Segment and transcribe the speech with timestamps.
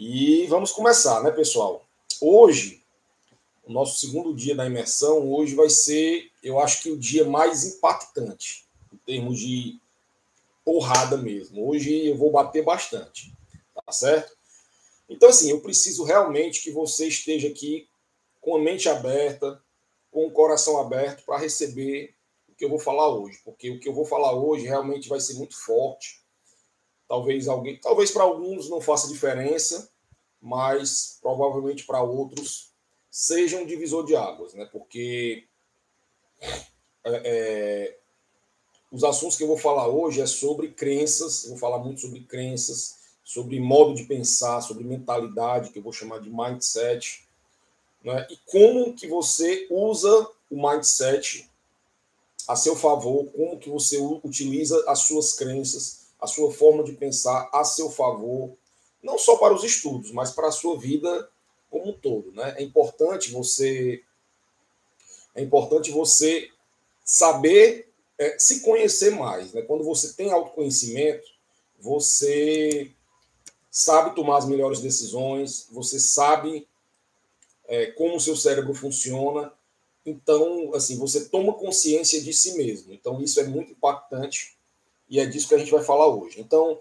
[0.00, 1.84] E vamos começar, né, pessoal?
[2.20, 2.84] Hoje,
[3.64, 7.64] o nosso segundo dia da imersão, hoje vai ser, eu acho que o dia mais
[7.64, 9.80] impactante, em termos de
[10.64, 11.68] porrada mesmo.
[11.68, 13.34] Hoje eu vou bater bastante,
[13.74, 14.36] tá certo?
[15.08, 17.88] Então, assim, eu preciso realmente que você esteja aqui
[18.40, 19.60] com a mente aberta,
[20.12, 22.14] com o coração aberto para receber
[22.48, 25.18] o que eu vou falar hoje, porque o que eu vou falar hoje realmente vai
[25.18, 26.22] ser muito forte.
[27.08, 29.90] Talvez alguém, talvez para alguns não faça diferença,
[30.40, 32.70] mas provavelmente para outros
[33.10, 34.66] seja um divisor de águas, né?
[34.66, 35.44] Porque
[37.04, 37.98] é, é,
[38.92, 42.96] os assuntos que eu vou falar hoje é sobre crenças, vou falar muito sobre crenças,
[43.24, 47.26] sobre modo de pensar, sobre mentalidade, que eu vou chamar de mindset,
[48.02, 48.26] né?
[48.30, 51.48] e como que você usa o mindset
[52.46, 57.48] a seu favor, como que você utiliza as suas crenças, a sua forma de pensar
[57.52, 58.56] a seu favor,
[59.02, 61.30] não só para os estudos, mas para a sua vida
[61.70, 62.54] como um todo, né?
[62.58, 64.02] É importante você
[65.34, 66.50] é importante você
[67.04, 69.62] saber é, se conhecer mais, né?
[69.62, 71.28] Quando você tem autoconhecimento,
[71.78, 72.90] você
[73.70, 76.66] sabe tomar as melhores decisões, você sabe
[77.68, 79.52] é, como o seu cérebro funciona.
[80.04, 82.92] Então, assim, você toma consciência de si mesmo.
[82.92, 84.57] Então, isso é muito impactante
[85.08, 86.40] e é disso que a gente vai falar hoje.
[86.40, 86.78] Então,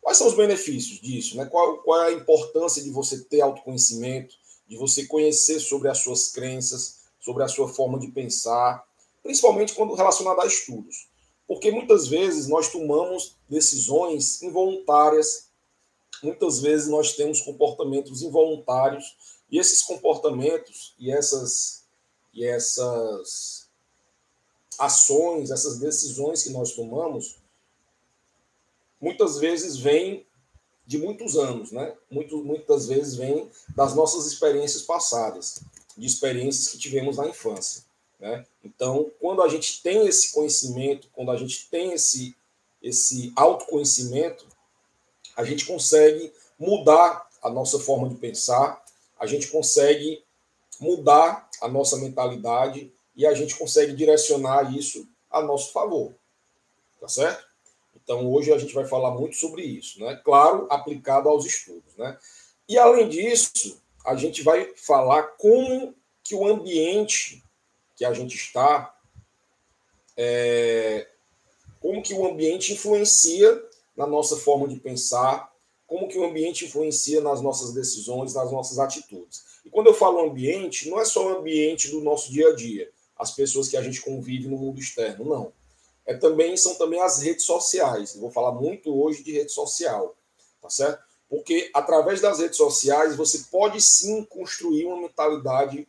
[0.00, 1.36] quais são os benefícios disso?
[1.36, 1.46] Né?
[1.46, 4.34] Qual, qual é a importância de você ter autoconhecimento,
[4.68, 8.84] de você conhecer sobre as suas crenças, sobre a sua forma de pensar,
[9.22, 11.08] principalmente quando relacionado a estudos?
[11.46, 15.48] Porque muitas vezes nós tomamos decisões involuntárias
[16.24, 19.16] muitas vezes nós temos comportamentos involuntários
[19.50, 21.84] e esses comportamentos e essas
[22.32, 23.68] e essas
[24.76, 27.36] ações, essas decisões que nós tomamos,
[29.04, 30.26] muitas vezes vêm
[30.86, 31.94] de muitos anos, né?
[32.10, 35.62] Muito, muitas vezes vêm das nossas experiências passadas,
[35.96, 37.84] de experiências que tivemos na infância,
[38.18, 38.46] né?
[38.64, 42.34] Então, quando a gente tem esse conhecimento, quando a gente tem esse
[42.82, 44.46] esse autoconhecimento,
[45.34, 48.84] a gente consegue mudar a nossa forma de pensar,
[49.18, 50.22] a gente consegue
[50.78, 56.14] mudar a nossa mentalidade e a gente consegue direcionar isso a nosso favor.
[57.00, 57.53] Tá certo?
[58.04, 60.14] Então, hoje a gente vai falar muito sobre isso, né?
[60.22, 62.16] Claro, aplicado aos estudos, né?
[62.68, 67.42] E além disso, a gente vai falar como que o ambiente
[67.96, 68.94] que a gente está,
[70.16, 71.08] é,
[71.80, 73.62] como que o ambiente influencia
[73.96, 75.52] na nossa forma de pensar,
[75.86, 79.44] como que o ambiente influencia nas nossas decisões, nas nossas atitudes.
[79.64, 82.90] E quando eu falo ambiente, não é só o ambiente do nosso dia a dia,
[83.16, 85.52] as pessoas que a gente convive no mundo externo, não.
[86.06, 88.14] É também são também as redes sociais.
[88.16, 90.14] Vou falar muito hoje de rede social,
[90.60, 91.02] tá certo?
[91.28, 95.88] Porque através das redes sociais você pode sim construir uma mentalidade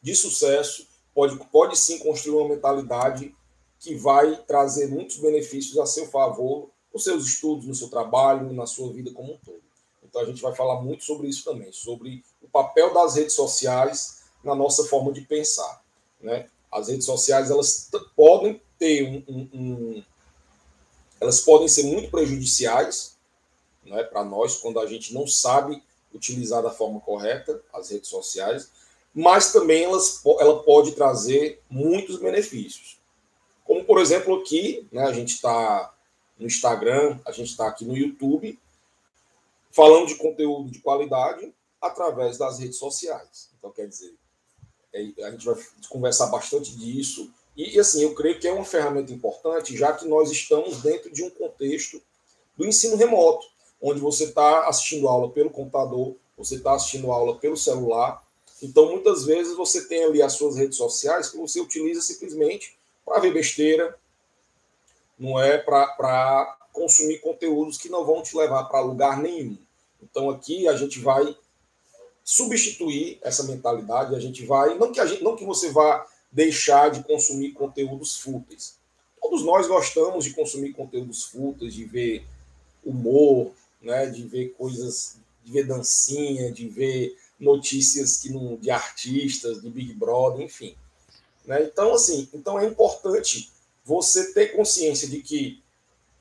[0.00, 3.34] de sucesso, pode, pode sim construir uma mentalidade
[3.80, 8.66] que vai trazer muitos benefícios a seu favor nos seus estudos, no seu trabalho, na
[8.66, 9.62] sua vida como um todo.
[10.02, 14.22] Então a gente vai falar muito sobre isso também, sobre o papel das redes sociais
[14.44, 15.82] na nossa forma de pensar.
[16.20, 16.48] Né?
[16.70, 20.04] As redes sociais elas podem ter um, um, um
[21.20, 23.16] elas podem ser muito prejudiciais
[23.84, 28.70] né, para nós quando a gente não sabe utilizar da forma correta as redes sociais,
[29.14, 32.98] mas também elas, ela pode trazer muitos benefícios.
[33.64, 35.94] Como, por exemplo, aqui, né, a gente está
[36.38, 38.58] no Instagram, a gente está aqui no YouTube,
[39.70, 43.50] falando de conteúdo de qualidade através das redes sociais.
[43.58, 44.14] Então, quer dizer,
[44.92, 45.56] é, a gente vai
[45.88, 47.32] conversar bastante disso.
[47.56, 51.22] E, assim, eu creio que é uma ferramenta importante, já que nós estamos dentro de
[51.22, 52.02] um contexto
[52.56, 53.46] do ensino remoto,
[53.80, 58.22] onde você está assistindo aula pelo computador, você está assistindo aula pelo celular.
[58.62, 63.20] Então, muitas vezes, você tem ali as suas redes sociais que você utiliza simplesmente para
[63.20, 63.96] ver besteira,
[65.18, 69.56] não é para consumir conteúdos que não vão te levar para lugar nenhum.
[70.02, 71.36] Então aqui a gente vai
[72.22, 77.04] substituir essa mentalidade, a gente vai, não que gente, não que você vá deixar de
[77.04, 78.76] consumir conteúdos fúteis.
[79.22, 82.26] Todos nós gostamos de consumir conteúdos fúteis, de ver
[82.84, 89.62] humor, né, de ver coisas, de ver dancinha, de ver notícias que não, de artistas,
[89.62, 90.76] de Big Brother, enfim.
[91.46, 91.62] Né?
[91.62, 93.50] Então, assim, então é importante
[93.84, 95.62] você ter consciência de que,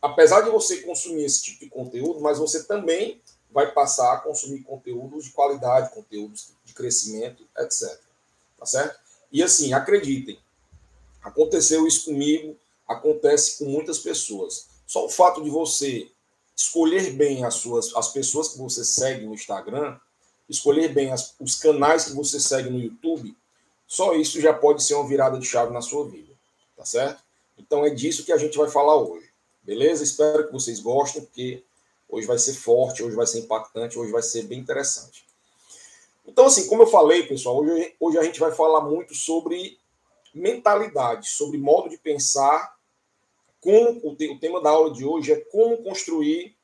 [0.01, 3.19] apesar de você consumir esse tipo de conteúdo, mas você também
[3.49, 7.99] vai passar a consumir conteúdos de qualidade, conteúdos de crescimento, etc.
[8.59, 9.02] Tá certo?
[9.33, 10.37] E assim, acreditem,
[11.23, 12.55] aconteceu isso comigo,
[12.87, 14.67] acontece com muitas pessoas.
[14.85, 16.07] Só o fato de você
[16.55, 19.97] escolher bem as suas as pessoas que você segue no Instagram,
[20.47, 23.35] escolher bem as, os canais que você segue no YouTube,
[23.87, 26.31] só isso já pode ser uma virada de chave na sua vida,
[26.77, 27.23] tá certo?
[27.57, 29.27] Então é disso que a gente vai falar hoje,
[29.63, 30.03] beleza?
[30.03, 31.63] Espero que vocês gostem, porque
[32.07, 35.25] hoje vai ser forte, hoje vai ser impactante, hoje vai ser bem interessante.
[36.25, 39.77] Então, assim, como eu falei, pessoal, hoje, hoje a gente vai falar muito sobre
[40.33, 42.75] mentalidade, sobre modo de pensar.
[43.59, 46.57] Como o, te, o tema da aula de hoje é como construir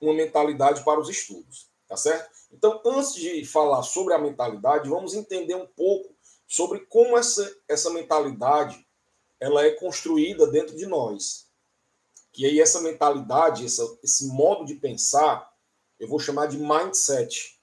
[0.00, 2.30] uma mentalidade para os estudos, tá certo?
[2.52, 6.14] Então, antes de falar sobre a mentalidade, vamos entender um pouco
[6.46, 8.86] sobre como essa, essa mentalidade
[9.40, 11.48] ela é construída dentro de nós.
[12.32, 15.52] Que aí essa mentalidade, essa, esse modo de pensar,
[15.98, 17.53] eu vou chamar de mindset,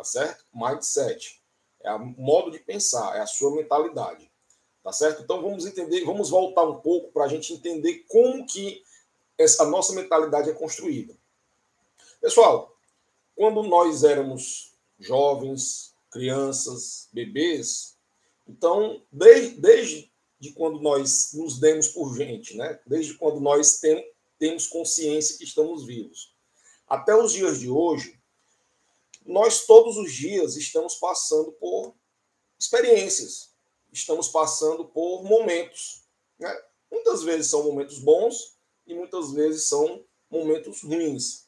[0.00, 0.46] tá certo?
[0.54, 1.42] Mindset
[1.82, 4.30] é o modo de pensar, é a sua mentalidade,
[4.82, 5.22] tá certo?
[5.22, 8.82] Então vamos entender, vamos voltar um pouco para a gente entender como que
[9.36, 11.14] essa nossa mentalidade é construída.
[12.18, 12.74] Pessoal,
[13.36, 17.98] quando nós éramos jovens, crianças, bebês,
[18.48, 22.80] então, desde, desde de quando nós nos demos por gente, né?
[22.86, 24.02] desde quando nós tem,
[24.38, 26.34] temos consciência que estamos vivos,
[26.88, 28.19] até os dias de hoje,
[29.30, 31.94] nós todos os dias estamos passando por
[32.58, 33.54] experiências,
[33.92, 36.02] estamos passando por momentos.
[36.36, 36.52] Né?
[36.90, 41.46] Muitas vezes são momentos bons e muitas vezes são momentos ruins.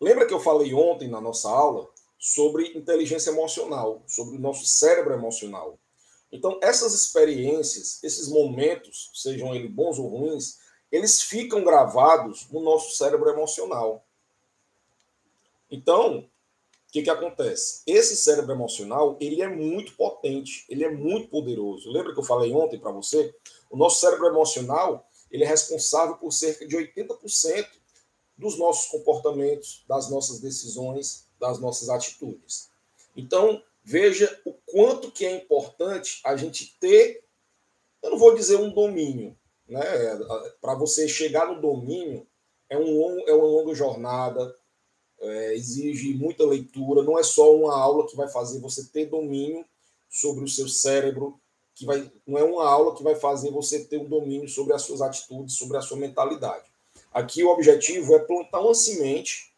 [0.00, 1.88] Lembra que eu falei ontem na nossa aula
[2.18, 5.78] sobre inteligência emocional, sobre o nosso cérebro emocional?
[6.32, 10.58] Então, essas experiências, esses momentos, sejam eles bons ou ruins,
[10.90, 14.04] eles ficam gravados no nosso cérebro emocional.
[15.70, 16.28] Então,
[16.92, 17.80] que, que acontece?
[17.86, 21.90] Esse cérebro emocional, ele é muito potente, ele é muito poderoso.
[21.90, 23.34] Lembra que eu falei ontem para você?
[23.70, 27.66] O nosso cérebro emocional, ele é responsável por cerca de 80%
[28.36, 32.68] dos nossos comportamentos, das nossas decisões, das nossas atitudes.
[33.16, 37.24] Então, veja o quanto que é importante a gente ter,
[38.02, 39.34] eu não vou dizer um domínio,
[39.66, 39.80] né?
[40.60, 42.26] Para você chegar no domínio
[42.68, 44.54] é, um, é uma longa jornada,
[45.22, 49.64] é, exige muita leitura, não é só uma aula que vai fazer você ter domínio
[50.10, 51.38] sobre o seu cérebro,
[51.74, 54.82] que vai, não é uma aula que vai fazer você ter um domínio sobre as
[54.82, 56.64] suas atitudes, sobre a sua mentalidade.
[57.12, 59.52] Aqui o objetivo é plantar uma semente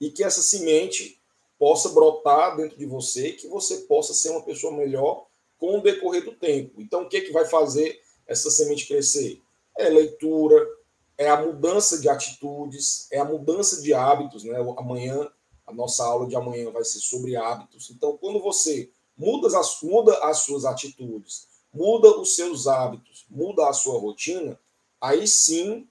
[0.00, 1.20] e que essa semente
[1.58, 5.26] possa brotar dentro de você, que você possa ser uma pessoa melhor
[5.58, 6.80] com o decorrer do tempo.
[6.80, 9.40] Então, o que, é que vai fazer essa semente crescer?
[9.78, 10.66] É leitura,
[11.16, 14.44] é a mudança de atitudes, é a mudança de hábitos.
[14.44, 14.56] Né?
[14.76, 15.28] Amanhã,
[15.66, 17.90] a nossa aula de amanhã vai ser sobre hábitos.
[17.90, 23.72] Então, quando você muda as, muda as suas atitudes, muda os seus hábitos, muda a
[23.72, 24.58] sua rotina,
[25.00, 25.88] aí sim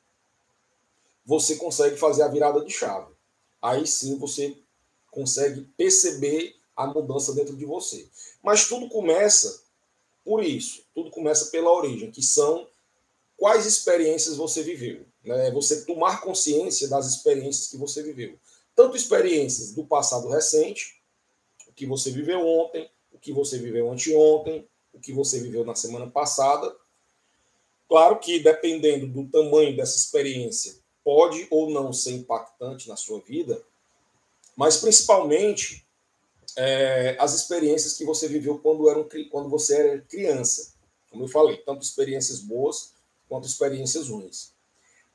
[1.26, 3.12] você consegue fazer a virada de chave.
[3.62, 4.58] Aí sim você
[5.10, 8.08] consegue perceber a mudança dentro de você.
[8.42, 9.64] Mas tudo começa
[10.26, 12.68] por isso, tudo começa pela origem, que são
[13.38, 15.06] quais experiências você viveu.
[15.24, 15.52] Né?
[15.52, 18.38] Você tomar consciência das experiências que você viveu.
[18.76, 21.02] Tanto experiências do passado recente,
[21.68, 25.76] o que você viveu ontem, o que você viveu anteontem, o que você viveu na
[25.76, 26.76] semana passada.
[27.88, 33.62] Claro que, dependendo do tamanho dessa experiência, pode ou não ser impactante na sua vida,
[34.56, 35.86] mas principalmente
[36.56, 40.74] é, as experiências que você viveu quando, era um, quando você era criança.
[41.10, 42.94] Como eu falei, tanto experiências boas
[43.28, 44.53] quanto experiências ruins.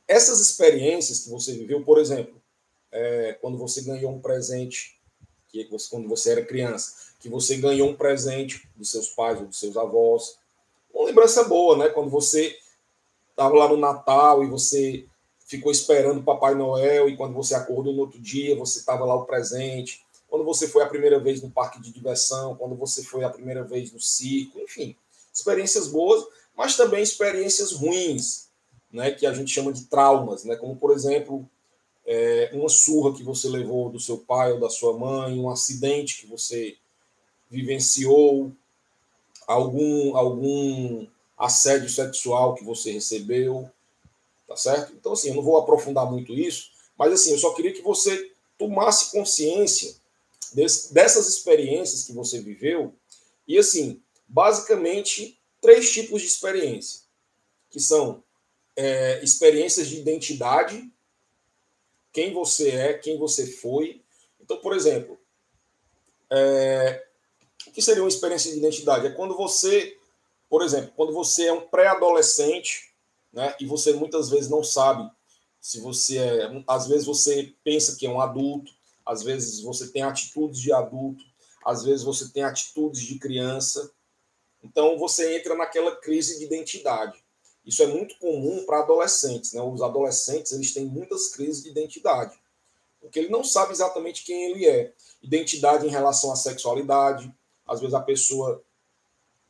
[0.08, 2.40] Essas experiências que você viveu, por exemplo,
[2.90, 4.98] é, quando você ganhou um presente,
[5.48, 9.46] que você, quando você era criança, que você ganhou um presente dos seus pais ou
[9.46, 10.38] dos seus avós,
[10.92, 11.88] uma lembrança boa, né?
[11.90, 12.56] Quando você
[13.30, 15.06] estava lá no Natal e você
[15.46, 19.14] ficou esperando o Papai Noel e quando você acordou no outro dia, você estava lá
[19.14, 20.04] o presente.
[20.28, 23.62] Quando você foi a primeira vez no parque de diversão, quando você foi a primeira
[23.62, 24.96] vez no circo, enfim,
[25.32, 26.24] experiências boas,
[26.56, 28.47] mas também experiências ruins,
[28.92, 31.48] né, que a gente chama de traumas, né, como por exemplo
[32.06, 36.20] é, uma surra que você levou do seu pai ou da sua mãe, um acidente
[36.20, 36.76] que você
[37.50, 38.50] vivenciou,
[39.46, 41.06] algum algum
[41.38, 43.70] assédio sexual que você recebeu,
[44.46, 44.92] tá certo?
[44.92, 48.32] Então, assim, eu não vou aprofundar muito isso, mas, assim, eu só queria que você
[48.58, 49.94] tomasse consciência
[50.52, 52.92] desse, dessas experiências que você viveu
[53.46, 57.02] e, assim, basicamente, três tipos de experiência,
[57.70, 58.22] que são
[58.78, 60.90] é, experiências de identidade,
[62.12, 64.02] quem você é, quem você foi.
[64.40, 65.18] Então, por exemplo,
[66.30, 67.04] é,
[67.66, 69.06] o que seria uma experiência de identidade?
[69.06, 69.96] É quando você,
[70.48, 72.88] por exemplo, quando você é um pré-adolescente
[73.32, 73.54] né?
[73.60, 75.08] E você muitas vezes não sabe
[75.60, 78.72] se você é, às vezes você pensa que é um adulto,
[79.04, 81.22] às vezes você tem atitudes de adulto,
[81.64, 83.90] às vezes você tem atitudes de criança.
[84.62, 87.22] Então você entra naquela crise de identidade.
[87.68, 89.60] Isso é muito comum para adolescentes, né?
[89.60, 92.34] Os adolescentes, eles têm muitas crises de identidade.
[92.98, 94.94] Porque ele não sabe exatamente quem ele é.
[95.22, 97.30] Identidade em relação à sexualidade,
[97.66, 98.64] às vezes a pessoa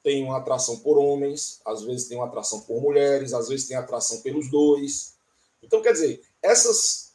[0.03, 3.77] tem uma atração por homens, às vezes tem uma atração por mulheres, às vezes tem
[3.77, 5.15] atração pelos dois.
[5.63, 7.13] Então, quer dizer, essas,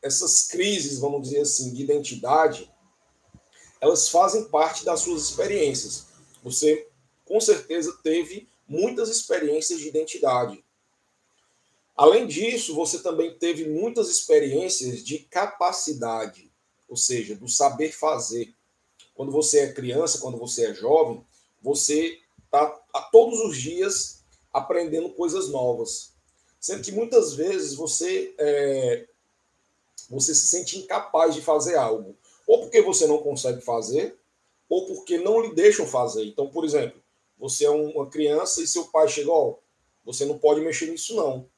[0.00, 2.72] essas crises, vamos dizer assim, de identidade,
[3.78, 6.06] elas fazem parte das suas experiências.
[6.42, 6.88] Você,
[7.26, 10.64] com certeza, teve muitas experiências de identidade.
[11.96, 16.50] Além disso, você também teve muitas experiências de capacidade,
[16.88, 18.54] ou seja, do saber fazer.
[19.12, 21.22] Quando você é criança, quando você é jovem,
[21.60, 22.66] você está
[23.10, 24.22] todos os dias
[24.52, 26.12] aprendendo coisas novas.
[26.60, 29.06] Sendo que muitas vezes você, é,
[30.08, 32.16] você se sente incapaz de fazer algo.
[32.46, 34.16] Ou porque você não consegue fazer,
[34.68, 36.24] ou porque não lhe deixam fazer.
[36.24, 36.99] Então, por exemplo,
[37.40, 39.56] você é uma criança e seu pai chega, ó,
[40.04, 41.48] você não pode mexer nisso não.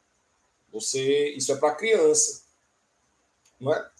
[0.72, 2.44] Você, isso é para criança,
[3.60, 3.90] não é?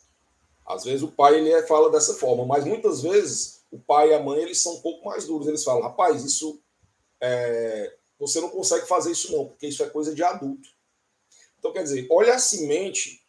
[0.65, 4.15] Às vezes o pai ele é, fala dessa forma, mas muitas vezes o pai e
[4.15, 5.49] a mãe eles são um pouco mais duros.
[5.49, 6.61] Eles falam, rapaz, isso
[7.21, 10.69] é, você não consegue fazer isso não, porque isso é coisa de adulto.
[11.59, 13.27] Então quer dizer, olha a semente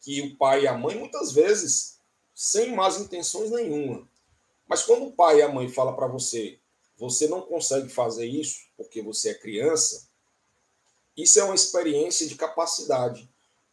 [0.00, 1.98] que o pai e a mãe muitas vezes
[2.34, 4.06] sem más intenções nenhuma.
[4.68, 6.58] Mas quando o pai e a mãe fala para você,
[7.04, 10.08] você não consegue fazer isso porque você é criança,
[11.16, 13.28] isso é uma experiência de capacidade.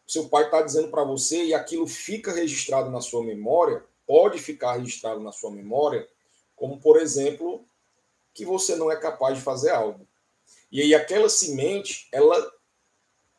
[0.06, 4.74] Seu pai está dizendo para você e aquilo fica registrado na sua memória, pode ficar
[4.74, 6.08] registrado na sua memória,
[6.56, 7.66] como por exemplo,
[8.34, 10.06] que você não é capaz de fazer algo.
[10.72, 12.54] E aí aquela semente, ela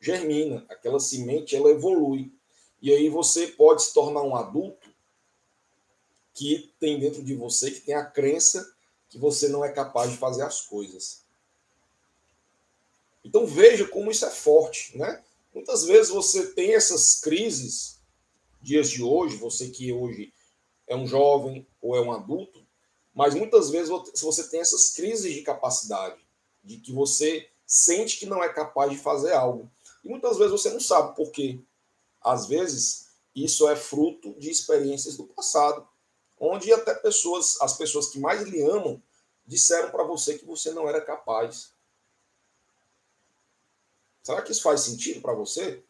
[0.01, 2.33] germina, aquela semente, ela evolui.
[2.81, 4.91] E aí você pode se tornar um adulto
[6.35, 8.72] que tem dentro de você, que tem a crença
[9.13, 11.21] que você não é capaz de fazer as coisas.
[13.23, 15.23] Então veja como isso é forte, né?
[15.55, 18.01] Muitas vezes você tem essas crises,
[18.63, 20.33] dias de hoje, você que hoje
[20.89, 22.67] é um jovem ou é um adulto,
[23.15, 26.19] mas muitas vezes você tem essas crises de capacidade,
[26.65, 29.71] de que você sente que não é capaz de fazer algo.
[30.03, 31.61] E muitas vezes você não sabe por quê.
[32.23, 35.87] Às vezes isso é fruto de experiências do passado,
[36.45, 39.01] onde até pessoas, as pessoas que mais lhe amam,
[39.47, 41.71] disseram para você que você não era capaz.
[44.25, 45.85] Será que isso faz sentido para você?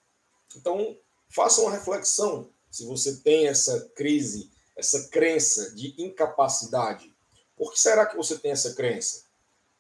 [0.54, 0.94] Então,
[1.30, 7.11] faça uma reflexão se você tem essa crise, essa crença de incapacidade.
[7.56, 9.25] Por que será que você tem essa crença?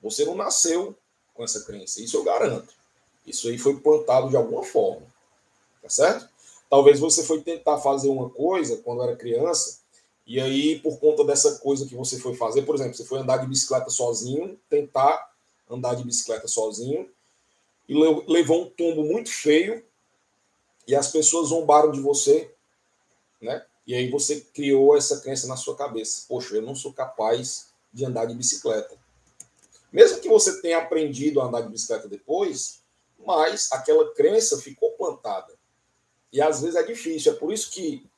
[0.00, 0.96] Você não nasceu
[1.34, 2.72] com essa crença, isso eu garanto.
[3.26, 5.06] Isso aí foi plantado de alguma forma.
[5.82, 6.30] Tá certo?
[6.70, 9.81] Talvez você foi tentar fazer uma coisa quando era criança,
[10.26, 13.38] e aí, por conta dessa coisa que você foi fazer, por exemplo, você foi andar
[13.38, 15.32] de bicicleta sozinho, tentar
[15.68, 17.10] andar de bicicleta sozinho,
[17.88, 17.94] e
[18.28, 19.84] levou um tombo muito feio
[20.86, 22.52] e as pessoas zombaram de você,
[23.40, 23.64] né?
[23.86, 26.24] E aí você criou essa crença na sua cabeça.
[26.28, 28.96] Poxa, eu não sou capaz de andar de bicicleta.
[29.92, 32.80] Mesmo que você tenha aprendido a andar de bicicleta depois,
[33.26, 35.52] mas aquela crença ficou plantada.
[36.32, 37.32] E às vezes é difícil.
[37.32, 38.08] É por isso que,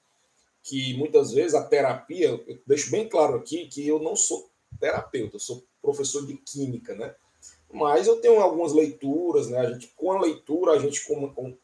[0.64, 4.48] que muitas vezes a terapia, eu deixo bem claro aqui que eu não sou
[4.80, 7.14] terapeuta, eu sou professor de química, né?
[7.70, 9.58] Mas eu tenho algumas leituras, né?
[9.58, 11.06] A gente, com a leitura, a gente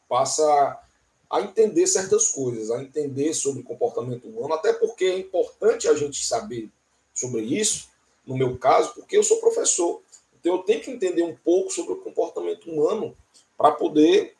[0.07, 5.17] passa a, a entender certas coisas, a entender sobre o comportamento humano, até porque é
[5.17, 6.69] importante a gente saber
[7.11, 7.89] sobre isso,
[8.23, 10.01] no meu caso, porque eu sou professor.
[10.39, 13.17] Então eu tenho que entender um pouco sobre o comportamento humano
[13.57, 14.35] para poder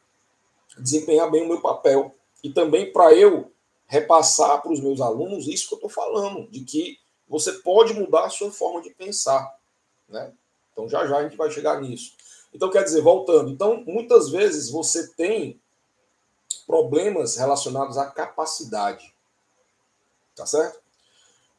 [0.78, 2.14] desempenhar bem o meu papel.
[2.44, 3.52] E também para eu
[3.92, 8.24] repassar para os meus alunos isso que eu estou falando, de que você pode mudar
[8.24, 9.54] a sua forma de pensar.
[10.08, 10.32] Né?
[10.72, 12.14] Então já já a gente vai chegar nisso.
[12.54, 15.60] Então quer dizer, voltando, então muitas vezes você tem
[16.66, 19.14] problemas relacionados à capacidade.
[20.38, 20.80] Tá certo?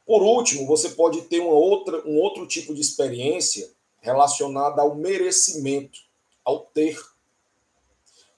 [0.06, 3.70] Por último, você pode ter uma outra, um outro tipo de experiência
[4.00, 6.00] relacionada ao merecimento,
[6.42, 6.98] ao ter.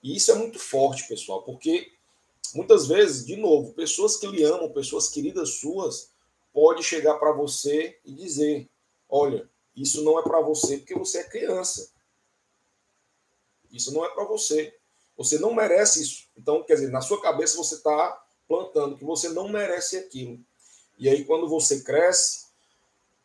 [0.02, 1.93] E isso é muito forte, pessoal, porque
[2.54, 6.10] muitas vezes, de novo, pessoas que lhe amam, pessoas queridas suas,
[6.52, 8.68] pode chegar para você e dizer:
[9.08, 11.92] "Olha, isso não é para você porque você é criança.
[13.70, 14.72] Isso não é para você.
[15.16, 16.28] Você não merece isso.
[16.36, 20.38] Então, quer dizer, na sua cabeça você está plantando que você não merece aquilo.
[20.98, 22.46] E aí, quando você cresce,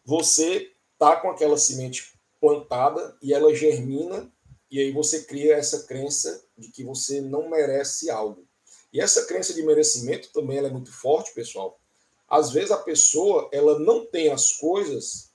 [0.03, 4.31] você tá com aquela semente plantada e ela germina,
[4.71, 8.47] e aí você cria essa crença de que você não merece algo.
[8.91, 11.79] E essa crença de merecimento também é muito forte, pessoal.
[12.27, 15.29] Às vezes a pessoa ela não tem as coisas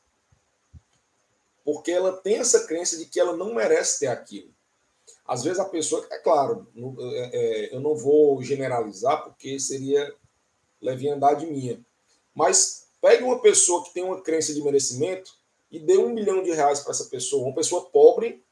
[1.65, 4.53] porque ela tem essa crença de que ela não merece ter aquilo.
[5.27, 10.15] Às vezes a pessoa, é claro, é, é, eu não vou generalizar porque seria
[10.81, 11.83] leviandade minha,
[12.35, 15.33] mas pegue uma pessoa que tem uma crença de merecimento
[15.71, 18.45] e dê um milhão de reais para essa pessoa, uma pessoa pobre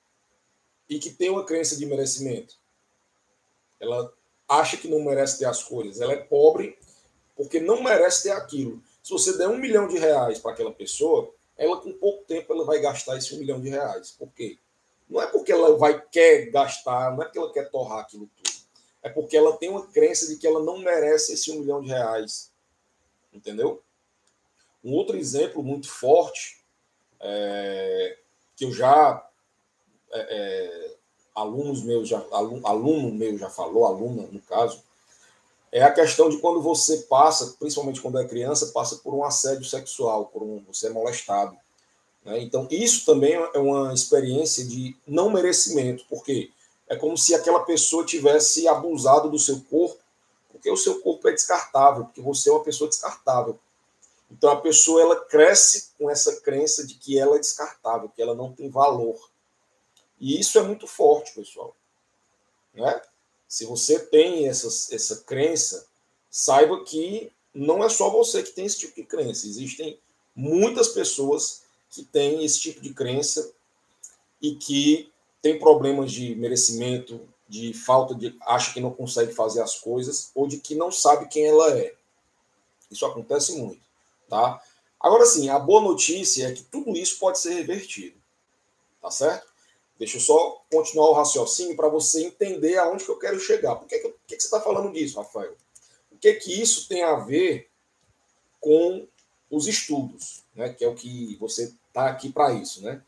[0.88, 2.56] e que tem uma crença de merecimento.
[3.78, 4.10] Ela
[4.60, 6.78] acha que não merece ter as coisas, ela é pobre
[7.36, 8.82] porque não merece ter aquilo.
[9.02, 12.64] Se você der um milhão de reais para aquela pessoa, ela com pouco tempo ela
[12.64, 14.10] vai gastar esse um milhão de reais.
[14.10, 14.58] Por quê?
[15.08, 18.62] Não é porque ela vai quer gastar, não é porque ela quer torrar aquilo tudo.
[19.02, 21.88] É porque ela tem uma crença de que ela não merece esse um milhão de
[21.88, 22.52] reais.
[23.32, 23.82] Entendeu?
[24.84, 26.64] Um outro exemplo muito forte,
[27.20, 28.18] é,
[28.56, 29.28] que eu já.
[30.12, 30.96] É, é,
[31.34, 32.22] alunos meus já.
[32.30, 34.82] Aluno, aluno meu já falou, aluna no caso,
[35.70, 39.64] é a questão de quando você passa, principalmente quando é criança, passa por um assédio
[39.64, 41.56] sexual, por um, você é molestado.
[42.24, 42.42] Né?
[42.42, 46.50] Então, isso também é uma experiência de não merecimento, porque
[46.86, 49.98] é como se aquela pessoa tivesse abusado do seu corpo,
[50.50, 53.58] porque o seu corpo é descartável, porque você é uma pessoa descartável.
[54.30, 58.34] Então, a pessoa ela cresce com essa crença de que ela é descartável, que ela
[58.34, 59.31] não tem valor.
[60.22, 61.74] E isso é muito forte, pessoal.
[62.72, 63.02] Né?
[63.48, 65.84] Se você tem essa, essa crença,
[66.30, 69.48] saiba que não é só você que tem esse tipo de crença.
[69.48, 69.98] Existem
[70.32, 73.52] muitas pessoas que tem esse tipo de crença
[74.40, 75.10] e que
[75.42, 80.46] tem problemas de merecimento, de falta de acha que não consegue fazer as coisas ou
[80.46, 81.94] de que não sabe quem ela é.
[82.88, 83.82] Isso acontece muito,
[84.28, 84.62] tá?
[85.00, 88.16] Agora sim, a boa notícia é que tudo isso pode ser revertido.
[89.00, 89.51] Tá certo?
[90.02, 93.76] Deixa eu só continuar o raciocínio para você entender aonde que eu quero chegar.
[93.76, 95.56] Por que, que, que, que você está falando disso, Rafael?
[96.10, 97.70] O que que isso tem a ver
[98.60, 99.06] com
[99.48, 100.70] os estudos, né?
[100.70, 103.00] Que é o que você está aqui para isso, né?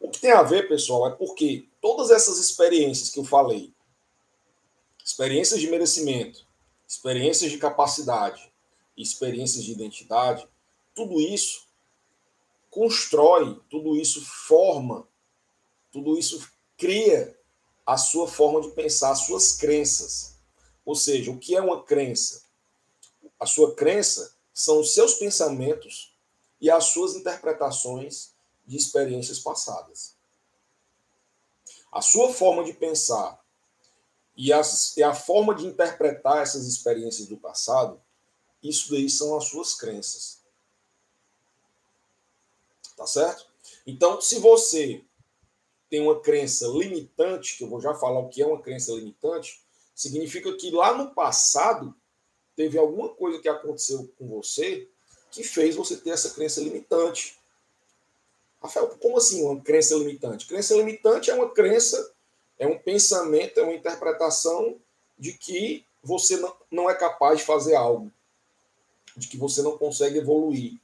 [0.00, 3.70] O que tem a ver, pessoal, é porque todas essas experiências que eu falei,
[5.04, 6.46] experiências de merecimento,
[6.88, 8.50] experiências de capacidade,
[8.96, 10.48] experiências de identidade,
[10.94, 11.66] tudo isso
[12.70, 15.06] constrói, tudo isso forma,
[15.90, 17.36] tudo isso cria
[17.86, 20.36] a sua forma de pensar, as suas crenças.
[20.84, 22.44] Ou seja, o que é uma crença?
[23.38, 26.14] A sua crença são os seus pensamentos
[26.60, 28.32] e as suas interpretações
[28.66, 30.14] de experiências passadas.
[31.90, 33.44] A sua forma de pensar
[34.36, 38.00] e, as, e a forma de interpretar essas experiências do passado,
[38.62, 40.40] isso daí são as suas crenças.
[42.96, 43.46] Tá certo?
[43.86, 45.04] Então, se você
[45.90, 49.60] tem uma crença limitante, que eu vou já falar o que é uma crença limitante,
[49.94, 51.94] significa que lá no passado
[52.54, 54.88] teve alguma coisa que aconteceu com você
[55.30, 57.38] que fez você ter essa crença limitante.
[58.62, 60.46] Rafael, como assim uma crença limitante?
[60.46, 62.12] Crença limitante é uma crença,
[62.58, 64.78] é um pensamento, é uma interpretação
[65.18, 68.10] de que você não, é capaz de fazer algo,
[69.16, 70.78] de que você não consegue evoluir.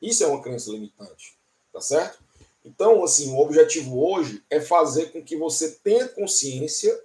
[0.00, 1.36] Isso é uma crença limitante,
[1.72, 2.21] tá certo?
[2.64, 6.98] Então, assim, o objetivo hoje é fazer com que você tenha consciência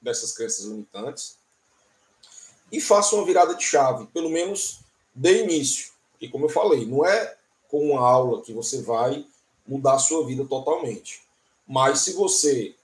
[0.00, 1.36] dessas crenças limitantes
[2.70, 4.80] e faça uma virada de chave, pelo menos
[5.14, 5.90] de início.
[6.20, 7.36] E como eu falei, não é
[7.68, 9.26] com uma aula que você vai
[9.66, 11.22] mudar a sua vida totalmente.
[11.66, 12.74] Mas se você,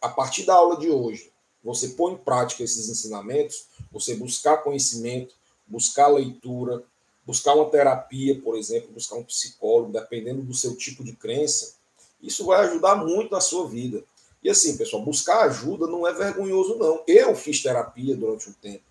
[0.00, 1.30] a partir da aula de hoje,
[1.62, 5.34] você põe em prática esses ensinamentos, você buscar conhecimento,
[5.66, 6.82] buscar leitura,
[7.26, 11.74] buscar uma terapia, por exemplo, buscar um psicólogo, dependendo do seu tipo de crença,
[12.22, 14.02] isso vai ajudar muito na sua vida.
[14.42, 17.02] E assim, pessoal, buscar ajuda não é vergonhoso, não.
[17.06, 18.82] Eu fiz terapia durante um tempo.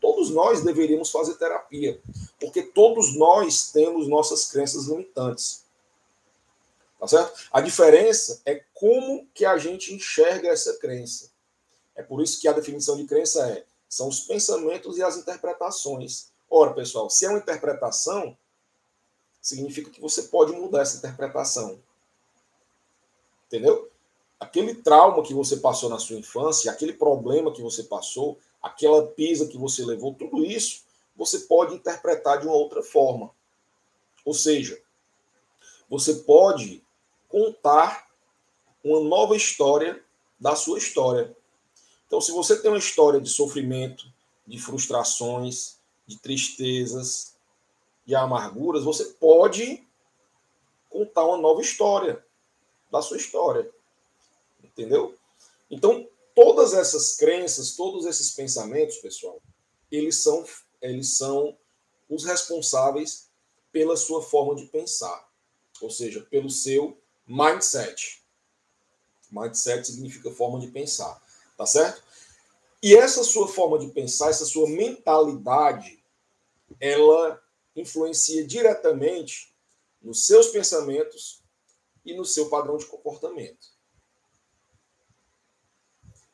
[0.00, 2.00] Todos nós deveríamos fazer terapia,
[2.38, 5.64] porque todos nós temos nossas crenças limitantes.
[7.00, 7.32] Tá certo?
[7.52, 11.30] A diferença é como que a gente enxerga essa crença.
[11.96, 16.28] É por isso que a definição de crença é são os pensamentos e as interpretações.
[16.50, 18.36] Ora, pessoal, se é uma interpretação,
[19.40, 21.80] significa que você pode mudar essa interpretação.
[23.46, 23.90] Entendeu?
[24.38, 29.48] Aquele trauma que você passou na sua infância, aquele problema que você passou, aquela pisa
[29.48, 33.30] que você levou, tudo isso você pode interpretar de uma outra forma.
[34.24, 34.80] Ou seja,
[35.88, 36.84] você pode
[37.28, 38.08] contar
[38.84, 40.02] uma nova história
[40.38, 41.36] da sua história.
[42.06, 44.06] Então, se você tem uma história de sofrimento,
[44.46, 45.77] de frustrações,
[46.08, 47.34] de tristezas,
[48.06, 49.86] de amarguras, você pode
[50.88, 52.24] contar uma nova história
[52.90, 53.70] da sua história.
[54.64, 55.14] Entendeu?
[55.70, 59.40] Então, todas essas crenças, todos esses pensamentos, pessoal,
[59.92, 60.46] eles são,
[60.80, 61.56] eles são
[62.08, 63.28] os responsáveis
[63.70, 65.28] pela sua forma de pensar,
[65.82, 68.22] ou seja, pelo seu mindset.
[69.30, 71.22] Mindset significa forma de pensar,
[71.56, 72.02] tá certo?
[72.82, 75.97] E essa sua forma de pensar, essa sua mentalidade,
[76.80, 77.42] ela
[77.74, 79.54] influencia diretamente
[80.00, 81.42] nos seus pensamentos
[82.04, 83.68] e no seu padrão de comportamento.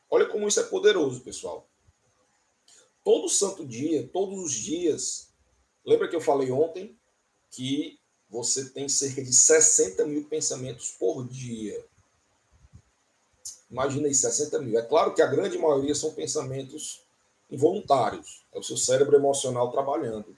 [0.09, 1.69] Olha como isso é poderoso, pessoal.
[3.03, 5.29] Todo santo dia, todos os dias.
[5.85, 6.97] Lembra que eu falei ontem
[7.51, 11.85] que você tem cerca de 60 mil pensamentos por dia.
[13.69, 14.79] Imagina aí, 60 mil.
[14.79, 17.04] É claro que a grande maioria são pensamentos
[17.55, 18.45] involuntários.
[18.53, 20.37] É o seu cérebro emocional trabalhando.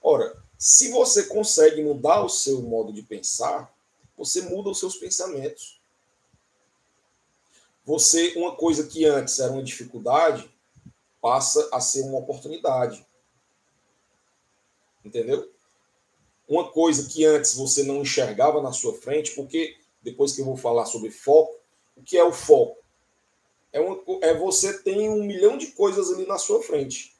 [0.00, 3.74] Ora, se você consegue mudar o seu modo de pensar,
[4.16, 5.80] você muda os seus pensamentos.
[7.84, 10.50] Você, uma coisa que antes era uma dificuldade,
[11.20, 13.04] passa a ser uma oportunidade.
[15.04, 15.50] Entendeu?
[16.48, 20.56] Uma coisa que antes você não enxergava na sua frente, porque depois que eu vou
[20.56, 21.56] falar sobre foco,
[21.96, 22.85] o que é o foco?
[23.76, 27.14] É, uma, é você tem um milhão de coisas ali na sua frente,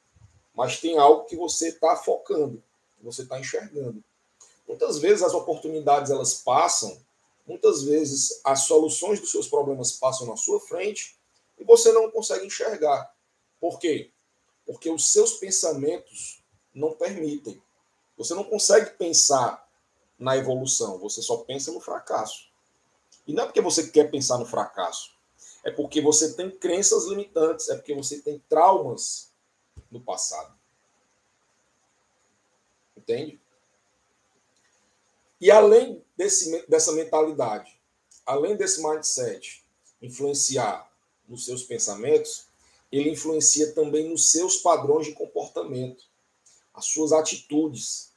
[0.55, 2.63] mas tem algo que você está focando
[3.07, 4.03] você está enxergando.
[4.67, 7.01] Muitas vezes as oportunidades elas passam,
[7.47, 11.17] muitas vezes as soluções dos seus problemas passam na sua frente
[11.59, 13.15] e você não consegue enxergar.
[13.61, 14.11] Por quê?
[14.67, 16.43] Porque os seus pensamentos
[16.75, 17.63] não permitem.
[18.19, 19.65] Você não consegue pensar
[20.19, 22.49] na evolução, você só pensa no fracasso.
[23.27, 25.16] E não é porque você quer pensar no fracasso,
[25.67, 29.33] é porque você tem crenças limitantes, é porque você tem traumas
[29.91, 30.57] no passado.
[32.97, 33.41] Entende?
[35.41, 37.77] E além desse, dessa mentalidade,
[38.25, 39.67] além desse mindset
[40.01, 40.89] influenciar
[41.27, 42.47] nos seus pensamentos,
[42.93, 46.05] ele influencia também nos seus padrões de comportamento,
[46.73, 48.13] as suas atitudes.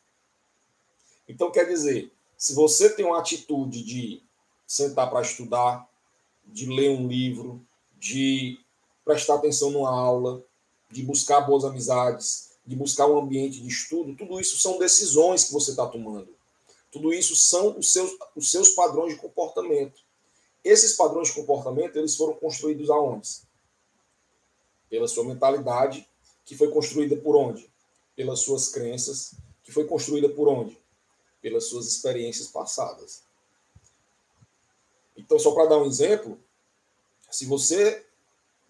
[1.28, 4.22] Então, quer dizer, se você tem uma atitude de
[4.68, 5.89] sentar para estudar,
[6.52, 7.66] de ler um livro,
[7.98, 8.60] de
[9.04, 10.44] prestar atenção numa aula,
[10.92, 15.54] de buscar boas amizades, de buscar um ambiente de estudo, tudo isso são decisões que
[15.54, 16.30] você está tomando.
[16.92, 20.02] Tudo isso são os seus, os seus padrões de comportamento.
[20.64, 23.30] Esses padrões de comportamento, eles foram construídos aonde?
[24.90, 26.08] Pela sua mentalidade,
[26.46, 27.70] que foi construída por onde?
[28.16, 29.34] Pelas suas crenças,
[29.64, 30.78] que foi construída por onde?
[31.42, 33.24] Pelas suas experiências passadas.
[35.20, 36.40] Então, só para dar um exemplo,
[37.30, 38.06] se você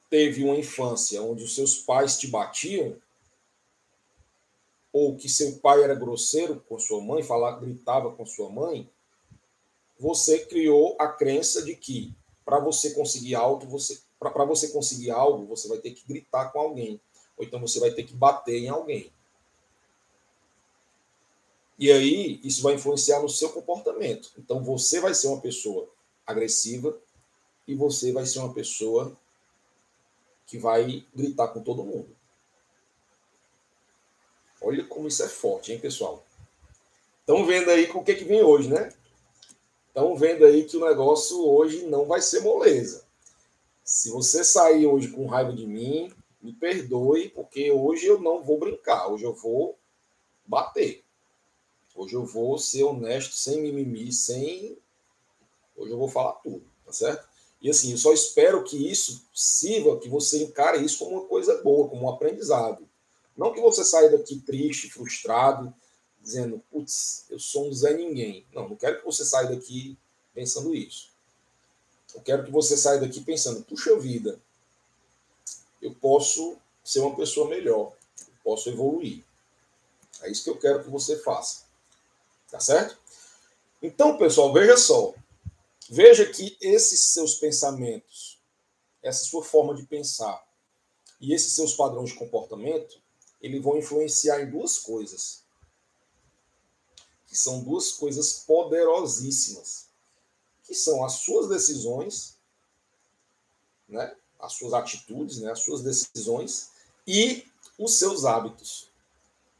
[0.09, 2.95] teve uma infância onde os seus pais te batiam,
[4.91, 8.89] ou que seu pai era grosseiro com sua mãe, falava, gritava com sua mãe,
[9.99, 15.45] você criou a crença de que para você conseguir algo, você para você conseguir algo,
[15.45, 16.99] você vai ter que gritar com alguém,
[17.37, 19.13] ou então você vai ter que bater em alguém.
[21.77, 24.33] E aí isso vai influenciar no seu comportamento.
[24.37, 25.87] Então você vai ser uma pessoa
[26.29, 26.97] agressiva
[27.67, 29.15] e você vai ser uma pessoa
[30.45, 32.15] que vai gritar com todo mundo.
[34.61, 36.25] Olha como isso é forte, hein, pessoal?
[37.21, 38.91] Estão vendo aí com o que, que vem hoje, né?
[39.87, 43.05] Estão vendo aí que o negócio hoje não vai ser moleza.
[43.83, 48.59] Se você sair hoje com raiva de mim, me perdoe, porque hoje eu não vou
[48.59, 49.77] brincar, hoje eu vou
[50.45, 51.03] bater.
[51.95, 54.77] Hoje eu vou ser honesto, sem mimimi, sem.
[55.79, 57.25] Hoje eu vou falar tudo, tá certo?
[57.61, 61.61] E assim, eu só espero que isso sirva, que você encare isso como uma coisa
[61.61, 62.87] boa, como um aprendizado.
[63.35, 65.73] Não que você saia daqui triste, frustrado,
[66.21, 68.45] dizendo, putz, eu sou um Zé Ninguém.
[68.53, 69.97] Não, não quero que você saia daqui
[70.33, 71.09] pensando isso.
[72.13, 74.39] Eu quero que você saia daqui pensando, puxa vida,
[75.81, 79.23] eu posso ser uma pessoa melhor, eu posso evoluir.
[80.21, 81.63] É isso que eu quero que você faça.
[82.51, 82.97] Tá certo?
[83.81, 85.13] Então, pessoal, veja só.
[85.89, 88.39] Veja que esses seus pensamentos,
[89.01, 90.47] essa sua forma de pensar
[91.19, 93.01] e esses seus padrões de comportamento,
[93.41, 95.43] eles vão influenciar em duas coisas.
[97.25, 99.87] Que são duas coisas poderosíssimas.
[100.63, 102.37] Que são as suas decisões,
[103.87, 104.15] né?
[104.39, 105.51] as suas atitudes, né?
[105.51, 106.69] as suas decisões
[107.07, 107.47] e
[107.79, 108.91] os seus hábitos.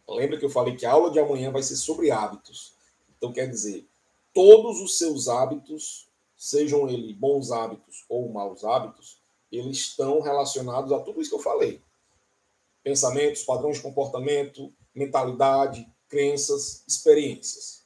[0.07, 2.73] Lembra que eu falei que a aula de amanhã vai ser sobre hábitos.
[3.17, 3.87] Então, quer dizer,
[4.33, 6.08] todos os seus hábitos,
[6.39, 9.21] sejam eles bons hábitos ou maus hábitos,
[9.51, 11.81] eles estão relacionados a tudo isso que eu falei
[12.81, 17.85] pensamentos, padrões de comportamento, mentalidade, crenças, experiências.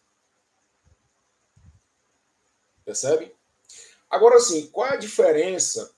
[2.85, 3.35] Percebe?
[4.09, 5.93] Agora sim, qual é a diferença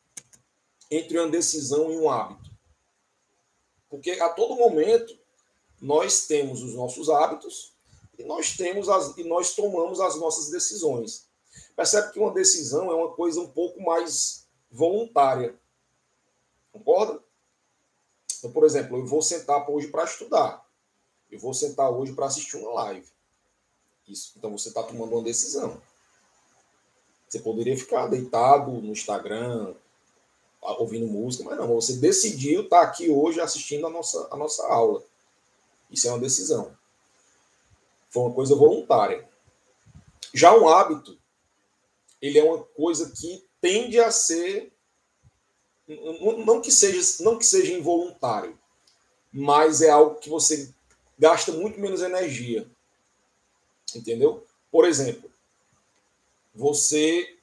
[0.90, 2.52] entre uma decisão e um hábito.
[3.90, 5.18] Porque a todo momento
[5.82, 7.74] nós temos os nossos hábitos
[8.18, 11.25] e nós temos as, e nós tomamos as nossas decisões.
[11.76, 15.56] Percebe que uma decisão é uma coisa um pouco mais voluntária.
[16.72, 17.20] Concorda?
[18.38, 20.66] Então, por exemplo, eu vou sentar hoje para estudar.
[21.32, 23.08] Eu vou sentar hoje para assistir uma live.
[24.08, 24.34] Isso.
[24.38, 25.82] Então você está tomando uma decisão.
[27.28, 29.74] Você poderia ficar deitado no Instagram,
[30.62, 34.66] ouvindo música, mas não, você decidiu estar tá aqui hoje assistindo a nossa, a nossa
[34.68, 35.04] aula.
[35.90, 36.76] Isso é uma decisão.
[38.10, 39.28] Foi uma coisa voluntária.
[40.34, 41.18] Já um hábito,
[42.22, 44.72] ele é uma coisa que tende a ser
[45.88, 48.58] não que seja não que seja involuntário,
[49.32, 50.74] mas é algo que você
[51.18, 52.68] gasta muito menos energia.
[53.96, 54.46] Entendeu?
[54.72, 55.32] Por exemplo,
[56.54, 57.38] você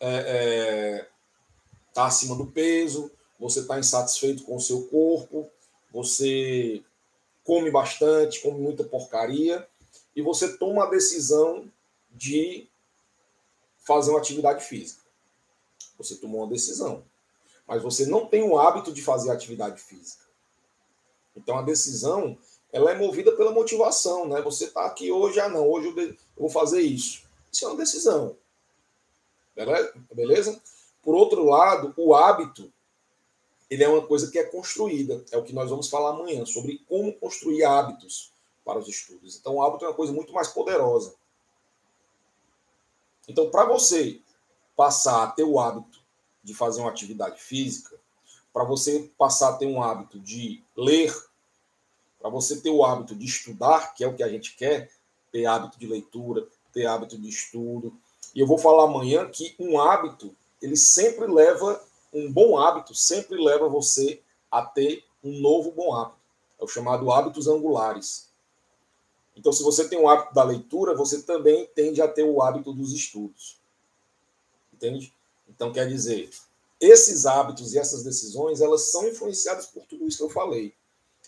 [0.00, 1.08] está é, é,
[1.94, 5.48] tá acima do peso, você está insatisfeito com o seu corpo,
[5.92, 6.82] você
[7.44, 9.66] come bastante, come muita porcaria,
[10.14, 11.70] e você toma a decisão
[12.10, 12.68] de
[13.84, 15.02] fazer uma atividade física.
[15.98, 17.04] Você tomou uma decisão.
[17.66, 20.24] Mas você não tem o hábito de fazer atividade física.
[21.36, 22.36] Então a decisão
[22.72, 24.40] ela é movida pela motivação, né?
[24.42, 27.22] Você está aqui hoje, ah não, hoje eu vou fazer isso.
[27.50, 28.36] Isso é uma decisão.
[30.10, 30.60] Beleza?
[31.02, 32.72] Por outro lado, o hábito
[33.72, 35.24] ele é uma coisa que é construída.
[35.30, 38.30] É o que nós vamos falar amanhã sobre como construir hábitos
[38.62, 39.36] para os estudos.
[39.36, 41.14] Então, o hábito é uma coisa muito mais poderosa.
[43.28, 44.20] Então, para você
[44.76, 46.00] passar a ter o hábito
[46.42, 47.96] de fazer uma atividade física,
[48.52, 51.14] para você passar a ter um hábito de ler,
[52.20, 54.90] para você ter o hábito de estudar, que é o que a gente quer,
[55.30, 57.96] ter hábito de leitura, ter hábito de estudo.
[58.34, 61.82] E eu vou falar amanhã que um hábito, ele sempre leva,
[62.12, 66.18] um bom hábito sempre leva você a ter um novo bom hábito.
[66.60, 68.31] É o chamado hábitos angulares.
[69.36, 72.72] Então, se você tem o hábito da leitura, você também tende a ter o hábito
[72.72, 73.58] dos estudos.
[74.72, 75.12] Entende?
[75.48, 76.30] Então, quer dizer,
[76.80, 80.74] esses hábitos e essas decisões, elas são influenciadas por tudo isso que eu falei.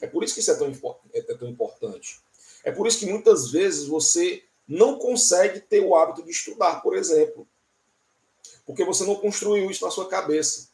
[0.00, 2.20] É por isso que isso é tão, é tão importante.
[2.64, 6.96] É por isso que muitas vezes você não consegue ter o hábito de estudar, por
[6.96, 7.46] exemplo.
[8.66, 10.68] Porque você não construiu isso na sua cabeça.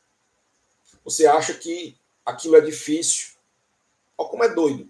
[1.05, 3.35] Você acha que aquilo é difícil.
[4.17, 4.89] Olha como é doido.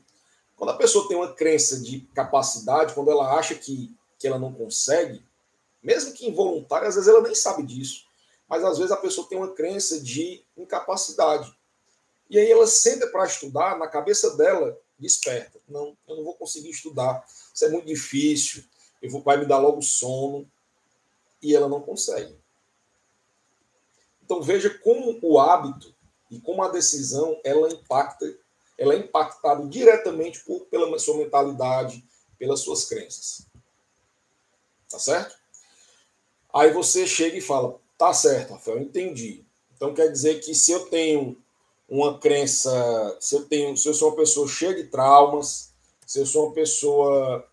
[0.60, 4.52] Quando a pessoa tem uma crença de capacidade, quando ela acha que, que ela não
[4.52, 5.24] consegue,
[5.82, 8.04] mesmo que involuntária, às vezes ela nem sabe disso.
[8.46, 11.50] Mas às vezes a pessoa tem uma crença de incapacidade.
[12.28, 15.58] E aí ela senta para estudar, na cabeça dela, desperta.
[15.66, 17.24] Não, eu não vou conseguir estudar.
[17.54, 18.62] Isso é muito difícil.
[19.00, 20.46] Eu vou, vai me dar logo sono.
[21.42, 22.36] E ela não consegue.
[24.22, 25.94] Então veja como o hábito
[26.30, 28.36] e como a decisão ela impacta,
[28.80, 32.02] ela é impactada diretamente por, pela sua mentalidade,
[32.38, 33.46] pelas suas crenças.
[34.88, 35.36] Tá certo?
[36.52, 39.44] Aí você chega e fala: tá certo, Rafael, entendi.
[39.76, 41.36] Então quer dizer que se eu tenho
[41.86, 45.74] uma crença, se eu tenho, se eu sou uma pessoa cheia de traumas,
[46.06, 47.46] se eu sou uma pessoa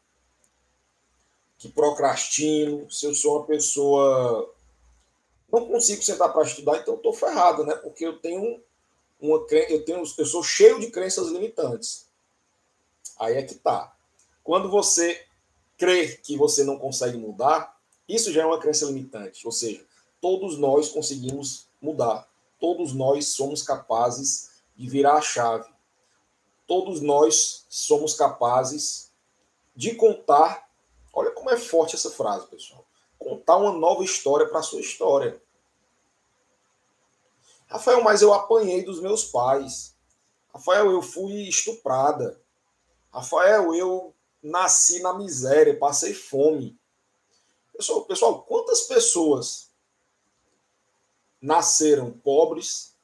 [1.58, 4.54] que procrastino, se eu sou uma pessoa
[5.52, 7.76] não consigo sentar para estudar, então eu estou ferrado, né?
[7.76, 8.62] Porque eu tenho
[9.20, 12.08] uma eu tenho eu sou cheio de crenças limitantes.
[13.20, 13.96] Aí é que tá.
[14.44, 15.26] Quando você
[15.78, 17.78] crê que você não consegue mudar,
[18.08, 19.84] isso já é uma crença limitante, ou seja,
[20.22, 22.28] todos nós conseguimos mudar.
[22.60, 25.70] Todos nós somos capazes de virar a chave.
[26.66, 29.12] Todos nós somos capazes
[29.76, 30.70] de contar.
[31.14, 32.86] Olha como é forte essa frase, pessoal.
[33.18, 35.42] Contar uma nova história para a sua história.
[37.68, 39.96] Rafael, mas eu apanhei dos meus pais.
[40.54, 42.40] Rafael, eu fui estuprada.
[43.12, 46.78] Rafael, eu nasci na miséria, passei fome.
[47.74, 49.70] Pessoal, pessoal quantas pessoas
[51.42, 52.96] nasceram pobres,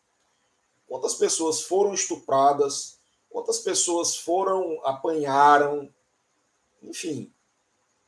[0.87, 2.97] quantas pessoas foram estupradas,
[3.29, 5.93] quantas pessoas foram apanharam,
[6.81, 7.31] enfim,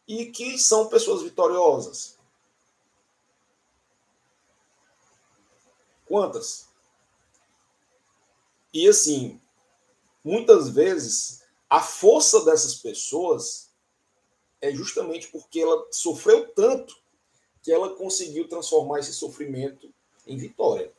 [0.08, 2.15] e que são pessoas vitoriosas.
[6.16, 6.70] Quantas?
[8.74, 9.38] E assim,
[10.24, 13.70] muitas vezes a força dessas pessoas
[14.62, 16.98] é justamente porque ela sofreu tanto
[17.62, 19.94] que ela conseguiu transformar esse sofrimento
[20.26, 20.90] em vitória.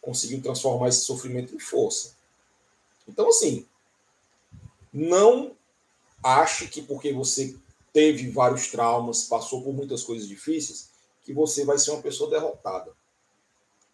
[0.00, 2.16] Conseguiu transformar esse sofrimento em força.
[3.06, 3.64] Então, assim,
[4.92, 5.56] não
[6.20, 7.56] ache que porque você
[7.92, 10.90] teve vários traumas, passou por muitas coisas difíceis,
[11.22, 12.92] que você vai ser uma pessoa derrotada.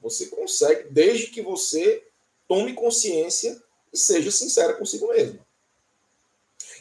[0.01, 2.05] Você consegue, desde que você
[2.47, 3.61] tome consciência
[3.93, 5.41] e seja sincera consigo mesmo.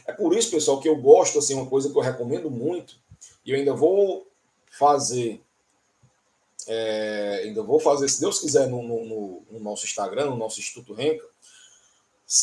[0.06, 2.96] É por isso, pessoal, que eu gosto, assim, uma coisa que eu recomendo muito,
[3.46, 4.28] e eu ainda vou
[4.70, 5.42] fazer,
[6.68, 10.94] é, ainda vou fazer, se Deus quiser, no, no, no nosso Instagram, no nosso Instituto
[10.94, 11.26] Renca,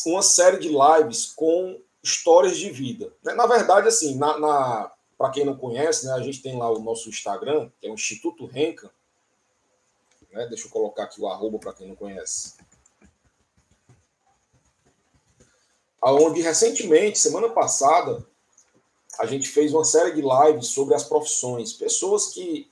[0.06, 3.12] uma série de lives com histórias de vida.
[3.22, 6.80] Na verdade, assim, na, na para quem não conhece, né, a gente tem lá o
[6.80, 8.90] nosso Instagram, que é o Instituto Renca.
[10.34, 12.54] Né, deixa eu colocar aqui o arroba para quem não conhece.
[16.02, 18.26] Onde recentemente, semana passada,
[19.18, 21.72] a gente fez uma série de lives sobre as profissões.
[21.72, 22.70] Pessoas que.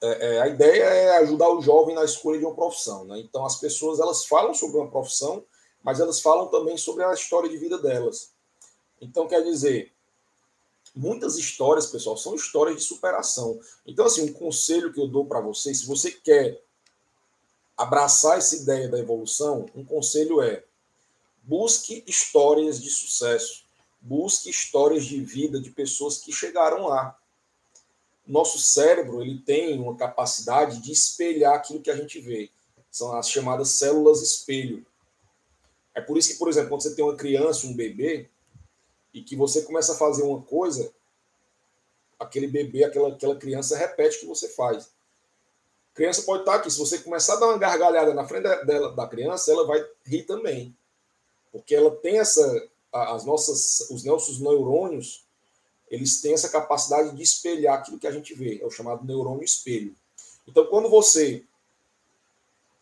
[0.00, 3.04] É, é, a ideia é ajudar o jovem na escolha de uma profissão.
[3.04, 3.18] Né?
[3.18, 5.44] Então, as pessoas elas falam sobre uma profissão,
[5.82, 8.32] mas elas falam também sobre a história de vida delas.
[9.00, 9.92] Então, quer dizer,
[10.94, 13.58] muitas histórias, pessoal, são histórias de superação.
[13.86, 16.62] Então, assim, um conselho que eu dou para vocês, se você quer
[17.76, 20.64] abraçar essa ideia da evolução, um conselho é
[21.42, 23.64] busque histórias de sucesso,
[24.00, 27.18] busque histórias de vida de pessoas que chegaram lá.
[28.26, 32.50] Nosso cérebro ele tem uma capacidade de espelhar aquilo que a gente vê.
[32.90, 34.84] São as chamadas células espelho.
[35.94, 38.28] É por isso que, por exemplo, quando você tem uma criança, um bebê,
[39.12, 40.92] e que você começa a fazer uma coisa,
[42.18, 44.90] aquele bebê, aquela, aquela criança repete o que você faz.
[45.92, 48.92] A criança pode estar aqui, se você começar a dar uma gargalhada na frente dela,
[48.92, 50.76] da criança, ela vai rir também.
[51.50, 52.68] Porque ela tem essa.
[52.92, 55.24] As nossas, os nossos neurônios,
[55.88, 58.60] eles têm essa capacidade de espelhar aquilo que a gente vê.
[58.60, 59.94] É o chamado neurônio espelho.
[60.46, 61.44] Então, quando você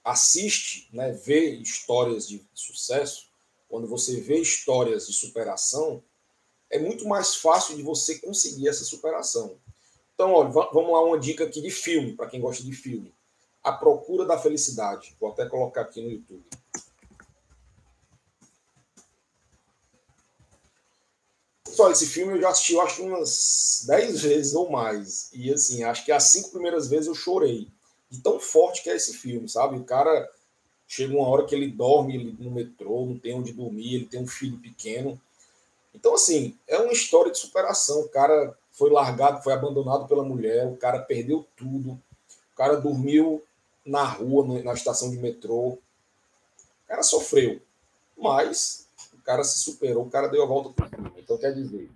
[0.03, 3.29] assiste, né, vê histórias de sucesso,
[3.69, 6.03] quando você vê histórias de superação,
[6.71, 9.57] é muito mais fácil de você conseguir essa superação.
[10.15, 13.15] Então, olha, vamos lá uma dica aqui de filme, para quem gosta de filme.
[13.63, 15.15] A Procura da Felicidade.
[15.21, 16.45] Vou até colocar aqui no YouTube.
[21.67, 25.31] Só esse filme eu já assisti, eu acho, umas 10 vezes ou mais.
[25.33, 27.69] E assim, acho que as cinco primeiras vezes eu chorei.
[28.11, 29.77] De tão forte que é esse filme, sabe?
[29.77, 30.29] O cara
[30.87, 34.27] chega uma hora que ele dorme no metrô, não tem onde dormir, ele tem um
[34.27, 35.21] filho pequeno
[35.95, 38.01] então, assim, é uma história de superação.
[38.01, 41.93] O cara foi largado, foi abandonado pela mulher, o cara perdeu tudo,
[42.53, 43.43] o cara dormiu
[43.85, 45.71] na rua, na estação de metrô.
[45.71, 45.79] O
[46.87, 47.61] cara sofreu,
[48.17, 51.13] mas o cara se superou, o cara deu a volta por cima.
[51.17, 51.91] Então, quer dizer,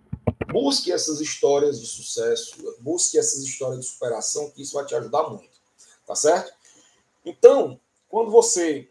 [0.51, 5.29] busque essas histórias de sucesso, busque essas histórias de superação, que isso vai te ajudar
[5.31, 5.53] muito.
[6.07, 6.53] Tá certo?
[7.25, 7.79] Então,
[8.09, 8.89] quando você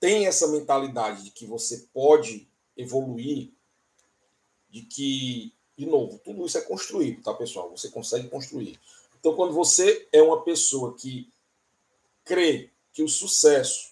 [0.00, 2.49] tem essa mentalidade de que você pode
[2.80, 3.52] evoluir,
[4.68, 7.70] de que, de novo, tudo isso é construído, tá, pessoal?
[7.70, 8.78] Você consegue construir.
[9.18, 11.30] Então, quando você é uma pessoa que
[12.24, 13.90] crê que o sucesso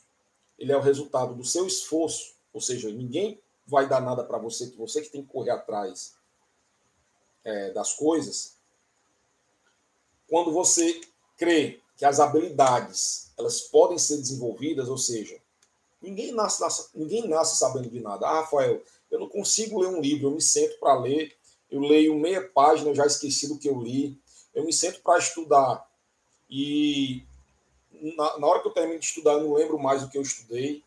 [0.59, 4.69] ele é o resultado do seu esforço, ou seja, ninguém vai dar nada para você,
[4.69, 6.15] que você que tem que correr atrás
[7.45, 8.57] é, das coisas.
[10.29, 11.01] Quando você
[11.37, 15.41] crê que as habilidades elas podem ser desenvolvidas, ou seja,
[16.01, 18.27] Ninguém nasce, nasce, ninguém nasce sabendo de nada.
[18.27, 21.37] Ah, Rafael, eu não consigo ler um livro, eu me sento para ler,
[21.71, 24.19] eu leio meia página, eu já esqueci do que eu li,
[24.55, 25.89] eu me sento para estudar
[26.49, 27.25] e
[28.17, 30.23] na, na, hora que eu termino de estudar eu não lembro mais do que eu
[30.23, 30.83] estudei.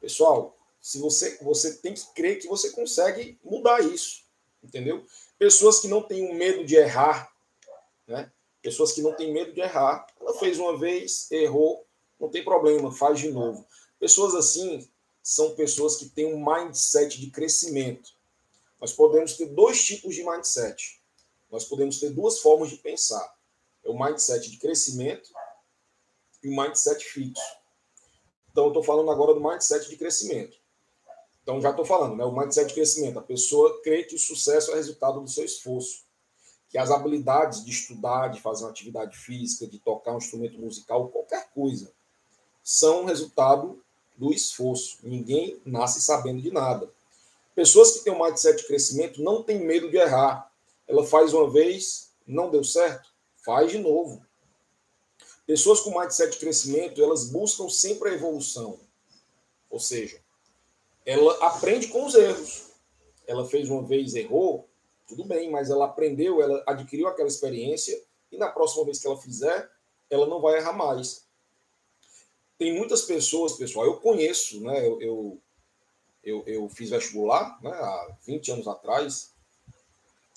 [0.00, 4.22] Pessoal, se você você tem que crer que você consegue mudar isso,
[4.62, 5.04] entendeu?
[5.38, 7.32] Pessoas que não têm medo de errar,
[8.06, 8.30] né?
[8.62, 10.06] Pessoas que não têm medo de errar.
[10.20, 11.86] Ela fez uma vez, errou,
[12.18, 13.66] não tem problema, faz de novo.
[13.98, 14.88] Pessoas assim
[15.22, 18.12] são pessoas que têm um mindset de crescimento.
[18.80, 21.00] Nós podemos ter dois tipos de mindset.
[21.50, 23.36] Nós podemos ter duas formas de pensar.
[23.84, 25.30] É o mindset de crescimento
[26.42, 27.58] e o mindset fixo.
[28.50, 30.56] Então, eu estou falando agora do mindset de crescimento.
[31.42, 32.24] Então, já estou falando, né?
[32.24, 33.18] O mindset de crescimento.
[33.18, 36.04] A pessoa crê que o sucesso é resultado do seu esforço.
[36.68, 41.08] Que as habilidades de estudar, de fazer uma atividade física, de tocar um instrumento musical,
[41.08, 41.90] qualquer coisa,
[42.62, 43.82] são resultado
[44.18, 44.98] do esforço.
[45.02, 46.90] Ninguém nasce sabendo de nada.
[47.54, 50.52] Pessoas que têm um mindset de crescimento não têm medo de errar.
[50.86, 53.08] Ela faz uma vez, não deu certo,
[53.44, 54.24] faz de novo.
[55.46, 58.78] Pessoas com mindset de crescimento, elas buscam sempre a evolução.
[59.70, 60.20] Ou seja,
[61.06, 62.66] ela aprende com os erros.
[63.26, 64.68] Ela fez uma vez, errou,
[65.06, 69.16] tudo bem, mas ela aprendeu, ela adquiriu aquela experiência e na próxima vez que ela
[69.16, 69.70] fizer,
[70.10, 71.27] ela não vai errar mais
[72.58, 74.84] tem muitas pessoas, pessoal, eu conheço, né?
[74.84, 75.38] Eu, eu,
[76.24, 79.30] eu, eu fiz vestibular né, há 20 anos atrás,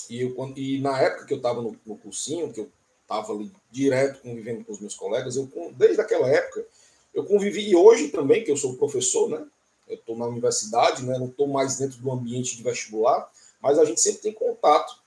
[0.10, 2.70] e, eu, e na época que eu estava no, no cursinho, que eu
[3.02, 5.36] estava ali direto convivendo com os meus colegas.
[5.36, 6.66] Eu, desde aquela época,
[7.14, 9.46] eu convivi, e hoje também, que eu sou professor, né?
[9.88, 11.18] Eu estou na universidade, né?
[11.18, 13.30] Não estou mais dentro do ambiente de vestibular,
[13.62, 14.98] mas a gente sempre tem contato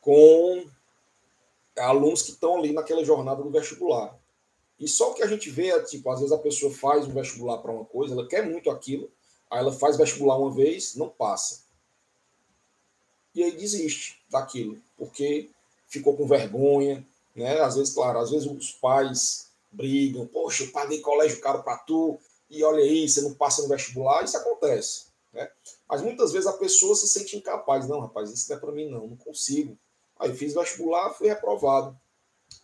[0.00, 0.64] com
[1.76, 4.16] alunos que estão ali naquela jornada do vestibular.
[4.80, 7.12] E só o que a gente vê é, tipo, às vezes a pessoa faz um
[7.12, 9.10] vestibular para uma coisa, ela quer muito aquilo,
[9.50, 11.60] aí ela faz vestibular uma vez, não passa.
[13.34, 15.50] E aí desiste daquilo, porque
[15.86, 17.06] ficou com vergonha,
[17.36, 17.60] né?
[17.60, 22.18] Às vezes, claro, às vezes os pais brigam, poxa, eu paguei colégio caro para tu,
[22.48, 25.50] e olha aí, você não passa no vestibular, isso acontece, né?
[25.86, 28.88] Mas muitas vezes a pessoa se sente incapaz, não, rapaz, isso não é para mim
[28.88, 29.76] não, não consigo.
[30.18, 31.98] Aí fiz vestibular, fui reprovado.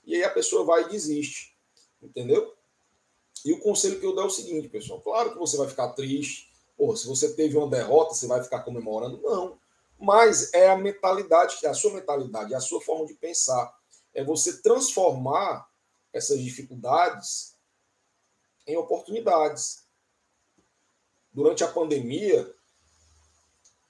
[0.04, 1.55] E aí a pessoa vai e desiste,
[2.06, 2.54] entendeu?
[3.44, 5.90] E o conselho que eu dou é o seguinte, pessoal, claro que você vai ficar
[5.90, 9.20] triste, Porra, se você teve uma derrota, você vai ficar comemorando?
[9.22, 9.58] Não.
[9.98, 13.74] Mas é a mentalidade, é a sua mentalidade, é a sua forma de pensar.
[14.12, 15.66] É você transformar
[16.12, 17.54] essas dificuldades
[18.66, 19.86] em oportunidades.
[21.32, 22.54] Durante a pandemia,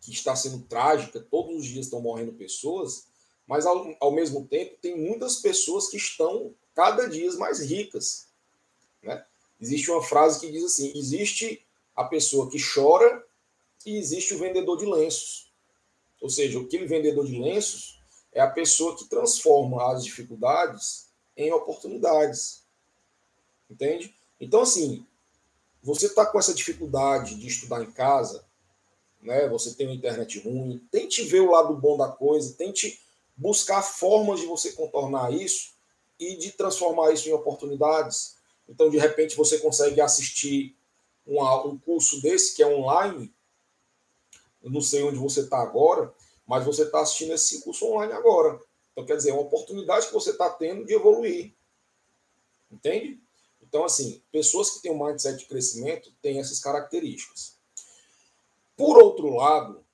[0.01, 3.09] que está sendo trágica, todos os dias estão morrendo pessoas,
[3.47, 8.29] mas ao, ao mesmo tempo tem muitas pessoas que estão cada dia mais ricas.
[9.03, 9.25] Né?
[9.59, 11.65] Existe uma frase que diz assim: existe
[11.97, 13.25] a pessoa que chora
[13.85, 15.51] e existe o vendedor de lenços.
[16.21, 17.99] Ou seja, aquele vendedor de lenços
[18.31, 21.07] é a pessoa que transforma as dificuldades
[21.37, 22.63] em oportunidades.
[23.71, 24.15] Entende?
[24.39, 25.07] Então, assim,
[25.83, 28.45] você está com essa dificuldade de estudar em casa,
[29.23, 29.49] né?
[29.49, 33.01] você tem uma internet ruim, tente ver o lado bom da coisa, tente
[33.37, 35.76] buscar formas de você contornar isso
[36.19, 38.37] e de transformar isso em oportunidades.
[38.69, 40.77] Então, de repente, você consegue assistir
[41.27, 43.35] um, um curso desse que é online,
[44.63, 46.13] eu não sei onde você está agora,
[46.47, 48.61] mas você está assistindo esse curso online agora.
[48.93, 51.55] Então, quer dizer, é uma oportunidade que você está tendo de evoluir.
[52.71, 53.21] Entende?
[53.63, 57.57] Então, assim, pessoas que têm um mindset de crescimento têm essas características.
[58.77, 59.85] Por outro lado,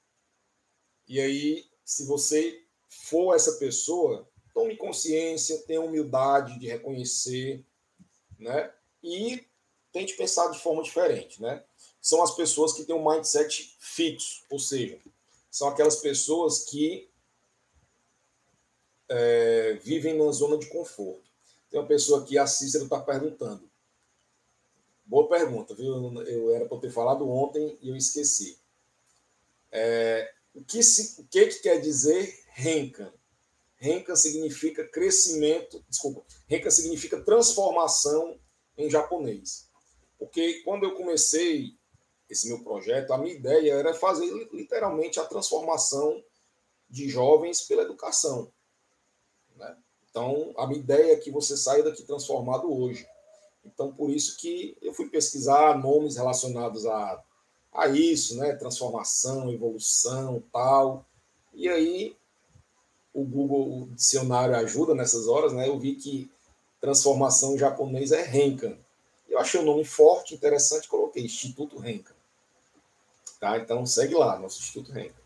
[1.09, 4.29] e aí, se você for essa pessoa,
[4.73, 7.65] tome consciência, tenha humildade de reconhecer,
[8.39, 8.73] né?
[9.03, 9.45] E
[9.93, 11.65] tente pensar de forma diferente, né?
[12.01, 14.99] São as pessoas que têm um mindset fixo, ou seja,
[15.51, 17.09] são aquelas pessoas que
[19.09, 21.31] é, vivem numa zona de conforto.
[21.71, 23.71] Tem uma pessoa aqui, a Cícero, está perguntando.
[25.05, 26.23] Boa pergunta, viu?
[26.23, 28.59] Eu era para ter falado ontem e eu esqueci.
[29.71, 33.13] É, o, que se, o que, que quer dizer Renka?
[33.83, 38.39] Renka significa crescimento, desculpa, Renka significa transformação
[38.79, 39.69] em japonês.
[40.17, 41.75] Porque quando eu comecei
[42.31, 46.23] esse meu projeto, a minha ideia era fazer literalmente a transformação
[46.89, 48.53] de jovens pela educação.
[49.57, 49.77] Né?
[50.09, 53.05] Então, a minha ideia é que você saia daqui transformado hoje.
[53.65, 57.21] Então, por isso que eu fui pesquisar nomes relacionados a,
[57.73, 58.55] a isso, né?
[58.55, 61.05] Transformação, evolução, tal.
[61.53, 62.17] E aí,
[63.13, 65.69] o Google o dicionário ajuda nessas horas, né?
[65.69, 66.31] Eu vi que
[66.81, 68.77] transformação em japonês é Renkan.
[69.29, 72.15] Eu achei o nome forte, interessante, coloquei Instituto Renca.
[73.41, 73.57] Tá?
[73.59, 75.21] Então segue lá, nosso Instituto Renca.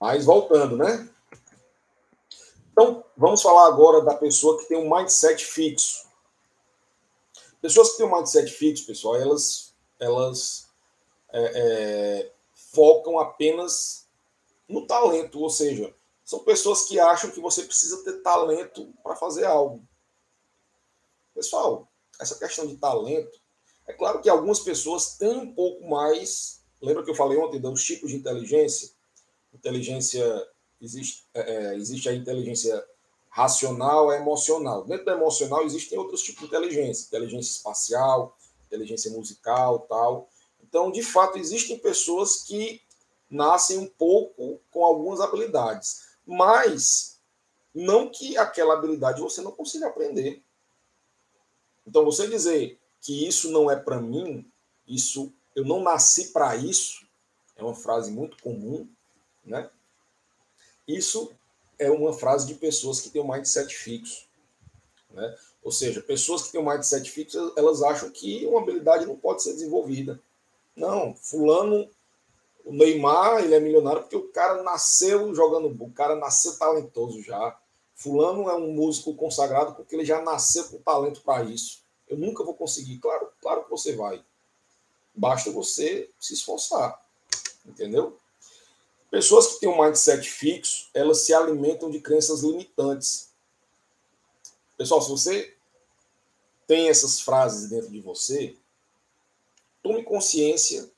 [0.00, 1.08] Mas voltando, né?
[2.72, 6.06] Então, vamos falar agora da pessoa que tem um mindset fixo.
[7.62, 10.68] Pessoas que têm um mindset fixo, pessoal, elas, elas
[11.32, 14.05] é, é, focam apenas
[14.68, 15.94] no talento, ou seja,
[16.24, 19.86] são pessoas que acham que você precisa ter talento para fazer algo.
[21.34, 21.88] Pessoal,
[22.18, 23.38] essa questão de talento,
[23.86, 26.62] é claro que algumas pessoas têm um pouco mais.
[26.82, 28.90] Lembra que eu falei ontem dos tipos de inteligência?
[29.54, 30.48] Inteligência
[30.80, 32.84] existe, é, é existe a inteligência
[33.28, 34.84] racional, a emocional.
[34.84, 38.36] Dentro da emocional existem outros tipos de inteligência, inteligência espacial,
[38.66, 40.28] inteligência musical, tal.
[40.62, 42.80] Então, de fato, existem pessoas que
[43.30, 47.20] nascem um pouco com algumas habilidades, mas
[47.74, 50.42] não que aquela habilidade você não consiga aprender.
[51.86, 54.50] Então, você dizer que isso não é para mim,
[54.86, 57.06] isso eu não nasci para isso,
[57.54, 58.88] é uma frase muito comum,
[59.44, 59.70] né?
[60.86, 61.32] Isso
[61.78, 64.26] é uma frase de pessoas que têm um mindset fixo,
[65.10, 65.36] né?
[65.62, 69.42] Ou seja, pessoas que têm um mindset fixo, elas acham que uma habilidade não pode
[69.42, 70.20] ser desenvolvida.
[70.76, 71.88] Não, fulano,
[72.66, 77.56] o Neymar, ele é milionário porque o cara nasceu jogando, o cara nasceu talentoso já.
[77.94, 81.84] Fulano é um músico consagrado porque ele já nasceu com talento para isso.
[82.08, 82.98] Eu nunca vou conseguir.
[82.98, 84.22] Claro, claro que você vai.
[85.14, 87.00] Basta você se esforçar.
[87.64, 88.18] Entendeu?
[89.12, 93.30] Pessoas que têm um mindset fixo, elas se alimentam de crenças limitantes.
[94.76, 95.56] Pessoal, se você
[96.66, 98.56] tem essas frases dentro de você,
[99.84, 100.90] tome consciência,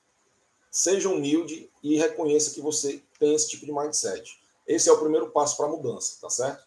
[0.78, 4.38] seja humilde e reconheça que você tem esse tipo de mindset.
[4.64, 6.64] Esse é o primeiro passo para a mudança, tá certo?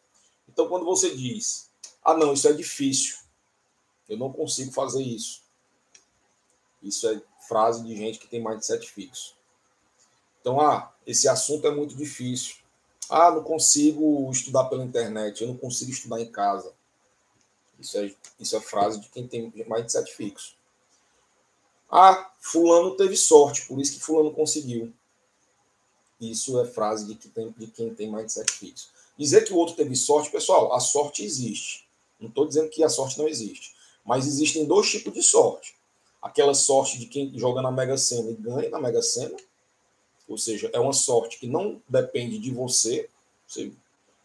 [0.50, 1.70] Então, quando você diz,
[2.04, 3.16] ah, não, isso é difícil,
[4.10, 5.44] eu não consigo fazer isso.
[6.84, 9.34] Isso é frase de gente que tem mindset fixo.
[10.42, 12.56] Então, ah, esse assunto é muito difícil.
[13.10, 16.74] Ah, não consigo estudar pela internet, eu não consigo estudar em casa.
[17.80, 20.58] Isso é, isso é frase de quem tem mindset fixo.
[21.92, 24.94] Ah, fulano teve sorte, por isso que fulano conseguiu.
[26.22, 28.90] Isso é frase de, que tem, de quem tem mindset fixo.
[29.18, 31.86] Dizer que o outro teve sorte, pessoal, a sorte existe.
[32.20, 33.76] Não estou dizendo que a sorte não existe.
[34.06, 35.76] Mas existem dois tipos de sorte.
[36.22, 39.36] Aquela sorte de quem joga na Mega Sena e ganha na Mega Sena.
[40.28, 43.10] Ou seja, é uma sorte que não depende de você.
[43.46, 43.72] Você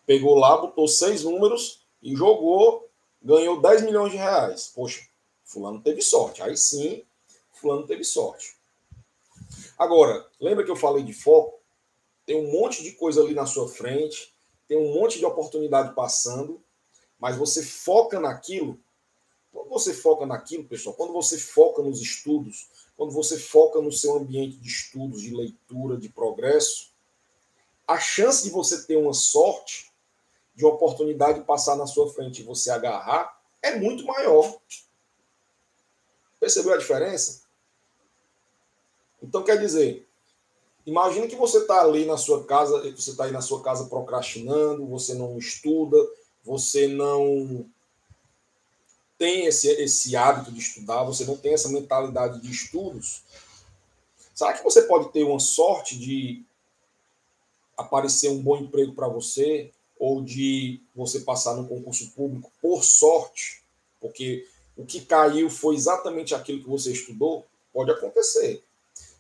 [0.07, 2.89] pegou lá, botou seis números e jogou,
[3.23, 4.71] ganhou 10 milhões de reais.
[4.75, 5.03] Poxa,
[5.45, 6.43] fulano teve sorte.
[6.43, 7.03] Aí sim,
[7.67, 8.57] fulano teve sorte.
[9.77, 11.59] Agora, lembra que eu falei de foco?
[12.25, 14.33] Tem um monte de coisa ali na sua frente,
[14.69, 16.63] tem um monte de oportunidade passando,
[17.19, 18.79] mas você foca naquilo.
[19.53, 24.17] Quando você foca naquilo, pessoal, quando você foca nos estudos, quando você foca no seu
[24.17, 26.93] ambiente de estudos, de leitura, de progresso,
[27.87, 29.93] a chance de você ter uma sorte,
[30.55, 34.59] de uma oportunidade passar na sua frente e você agarrar, é muito maior.
[36.41, 37.46] Percebeu a diferença?
[39.27, 40.07] Então, quer dizer,
[40.87, 44.87] Imagina que você está ali na sua casa, você está aí na sua casa procrastinando,
[44.87, 45.97] você não estuda,
[46.45, 47.69] você não
[49.19, 53.23] tem esse, esse hábito de estudar, você não tem essa mentalidade de estudos.
[54.33, 56.45] Será que você pode ter uma sorte de
[57.77, 63.61] aparecer um bom emprego para você ou de você passar no concurso público por sorte?
[64.01, 64.47] Porque
[64.77, 67.45] o que caiu foi exatamente aquilo que você estudou?
[67.73, 68.63] Pode acontecer.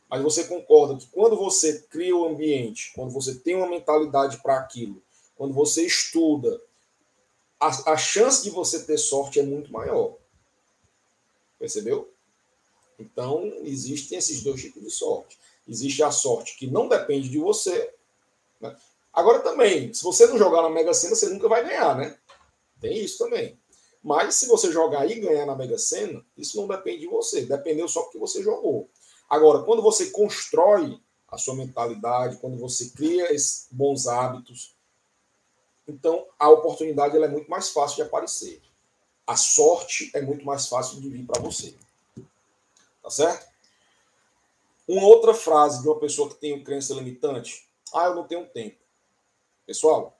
[0.08, 4.56] Mas você concorda que quando você cria o ambiente, quando você tem uma mentalidade para
[4.56, 5.02] aquilo,
[5.36, 6.60] quando você estuda,
[7.58, 10.16] a, a chance de você ter sorte é muito maior.
[11.58, 12.10] Percebeu?
[12.98, 15.38] Então, existem esses dois tipos de sorte.
[15.68, 17.92] Existe a sorte que não depende de você.
[18.60, 18.74] Né?
[19.12, 22.16] Agora também, se você não jogar na Mega Sena, você nunca vai ganhar, né?
[22.80, 23.58] Tem isso também.
[24.02, 27.44] Mas se você jogar e ganhar na Mega Sena, isso não depende de você.
[27.44, 28.88] Dependeu só porque você jogou.
[29.28, 34.74] Agora, quando você constrói a sua mentalidade, quando você cria esses bons hábitos,
[35.86, 38.62] então a oportunidade ela é muito mais fácil de aparecer.
[39.26, 41.74] A sorte é muito mais fácil de vir para você.
[43.02, 43.46] Tá certo?
[44.86, 48.76] Uma outra frase de uma pessoa que tem crença limitante: Ah, eu não tenho tempo.
[49.66, 50.16] Pessoal,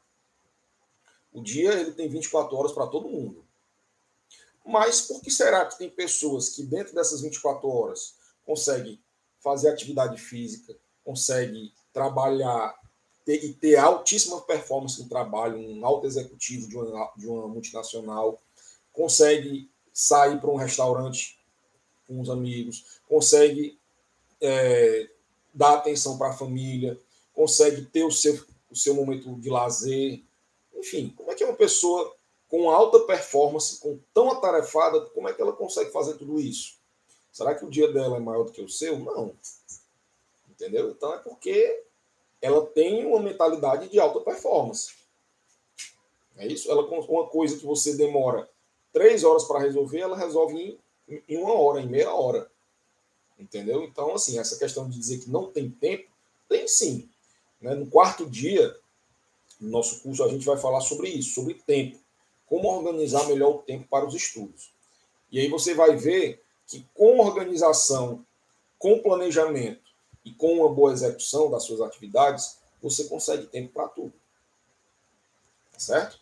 [1.32, 3.44] o dia ele tem 24 horas para todo mundo.
[4.64, 8.15] Mas por que será que tem pessoas que dentro dessas 24 horas
[8.46, 9.00] consegue
[9.40, 10.74] fazer atividade física,
[11.04, 12.74] consegue trabalhar
[13.24, 18.40] ter, e ter altíssima performance no trabalho, um alto executivo de uma, de uma multinacional,
[18.92, 21.38] consegue sair para um restaurante
[22.06, 23.78] com os amigos, consegue
[24.40, 25.10] é,
[25.52, 26.98] dar atenção para a família,
[27.34, 28.40] consegue ter o seu,
[28.70, 30.22] o seu momento de lazer.
[30.74, 32.14] Enfim, como é que uma pessoa
[32.48, 36.76] com alta performance, com tão atarefada, como é que ela consegue fazer tudo isso?
[37.36, 38.98] Será que o dia dela é maior do que o seu?
[38.98, 39.34] Não.
[40.48, 40.90] Entendeu?
[40.90, 41.82] Então é porque
[42.40, 44.94] ela tem uma mentalidade de alta performance.
[46.38, 46.70] É isso?
[46.70, 48.48] Ela uma coisa que você demora
[48.90, 52.50] três horas para resolver, ela resolve em, em uma hora, em meia hora.
[53.38, 53.84] Entendeu?
[53.84, 56.08] Então, assim, essa questão de dizer que não tem tempo,
[56.48, 57.06] tem sim.
[57.60, 57.74] Né?
[57.74, 58.74] No quarto dia,
[59.60, 61.98] no nosso curso, a gente vai falar sobre isso, sobre tempo.
[62.46, 64.72] Como organizar melhor o tempo para os estudos.
[65.30, 68.24] E aí você vai ver que com organização,
[68.78, 69.90] com planejamento
[70.24, 74.12] e com uma boa execução das suas atividades, você consegue tempo para tudo.
[75.72, 76.18] Tá certo?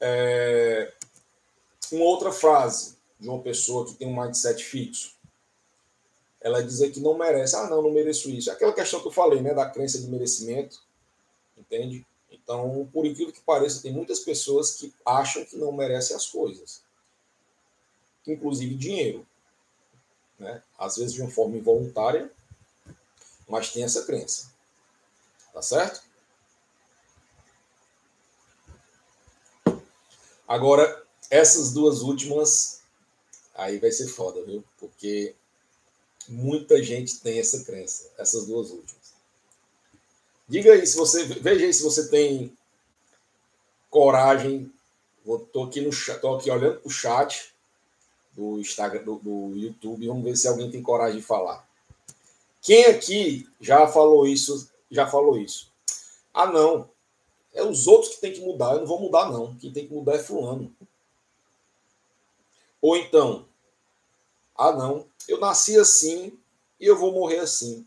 [0.00, 0.92] É...
[1.92, 5.18] Uma outra frase de uma pessoa que tem um mindset fixo.
[6.40, 7.56] Ela dizer que não merece.
[7.56, 8.48] Ah, não, não mereço isso.
[8.48, 9.52] É aquela questão que eu falei, né?
[9.52, 10.80] Da crença de merecimento.
[11.56, 12.06] Entende?
[12.30, 16.82] Então, por incrível que pareça, tem muitas pessoas que acham que não merecem as coisas
[18.26, 19.26] inclusive dinheiro.
[20.38, 20.62] Né?
[20.78, 22.30] Às vezes de uma forma involuntária,
[23.48, 24.50] mas tem essa crença.
[25.52, 26.02] Tá certo?
[30.46, 32.82] Agora, essas duas últimas,
[33.54, 34.64] aí vai ser foda, viu?
[34.78, 35.34] Porque
[36.28, 39.14] muita gente tem essa crença, essas duas últimas.
[40.48, 41.24] Diga aí se você.
[41.24, 42.56] Veja aí se você tem
[43.88, 44.72] coragem.
[45.24, 45.90] Estou aqui no
[46.20, 47.49] tô aqui olhando o chat
[48.32, 50.06] do Instagram, do, do YouTube.
[50.06, 51.68] Vamos ver se alguém tem coragem de falar.
[52.60, 54.70] Quem aqui já falou isso?
[54.90, 55.70] Já falou isso?
[56.32, 56.88] Ah, não.
[57.52, 58.74] É os outros que tem que mudar.
[58.74, 59.54] Eu não vou mudar, não.
[59.56, 60.74] Quem tem que mudar é fulano.
[62.80, 63.46] Ou então,
[64.56, 65.06] ah, não.
[65.28, 66.38] Eu nasci assim
[66.78, 67.86] e eu vou morrer assim.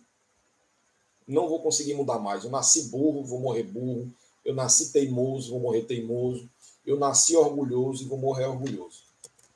[1.27, 2.43] Não vou conseguir mudar mais.
[2.43, 4.11] Eu nasci burro, vou morrer burro.
[4.43, 6.49] Eu nasci teimoso, vou morrer teimoso.
[6.85, 9.03] Eu nasci orgulhoso e vou morrer orgulhoso.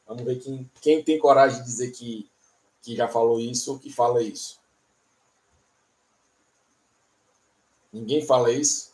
[0.08, 2.32] Vamos ver quem, quem tem coragem de dizer que,
[2.82, 4.60] que já falou isso ou que fala isso.
[7.92, 8.94] Ninguém fala isso?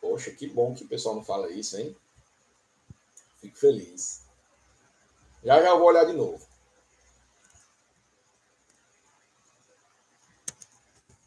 [0.00, 1.96] Poxa, que bom que o pessoal não fala isso, hein?
[3.38, 4.24] Fico feliz.
[5.42, 6.46] Já já vou olhar de novo.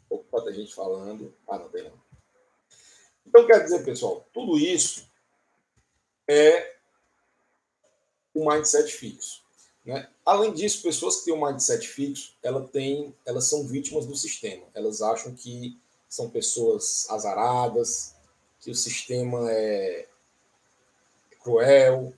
[0.08, 1.34] Opa, tem gente falando.
[1.46, 2.06] Ah, não tem não.
[3.26, 5.06] Então, quer dizer, pessoal, tudo isso
[6.26, 6.75] é
[8.36, 9.42] o mindset fixo.
[9.84, 10.08] Né?
[10.24, 14.64] Além disso, pessoas que têm um mindset fixo, ela tem, elas são vítimas do sistema.
[14.74, 15.78] Elas acham que
[16.08, 18.14] são pessoas azaradas,
[18.60, 20.06] que o sistema é
[21.42, 22.12] cruel,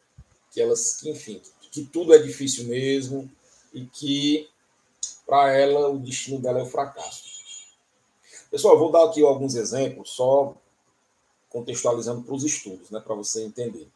[0.50, 1.40] que elas, que, enfim,
[1.70, 3.30] que tudo é difícil mesmo
[3.72, 4.48] e que
[5.26, 7.28] para ela o destino dela é o fracasso.
[8.50, 10.56] Pessoal, vou dar aqui alguns exemplos, só
[11.50, 13.88] contextualizando para os estudos, né, para você entender.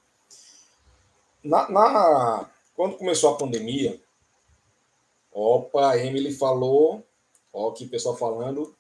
[1.43, 4.01] Na, na, quando começou a pandemia,
[5.33, 7.05] opa, Emily falou,
[7.53, 8.75] ó, aqui pessoal falando.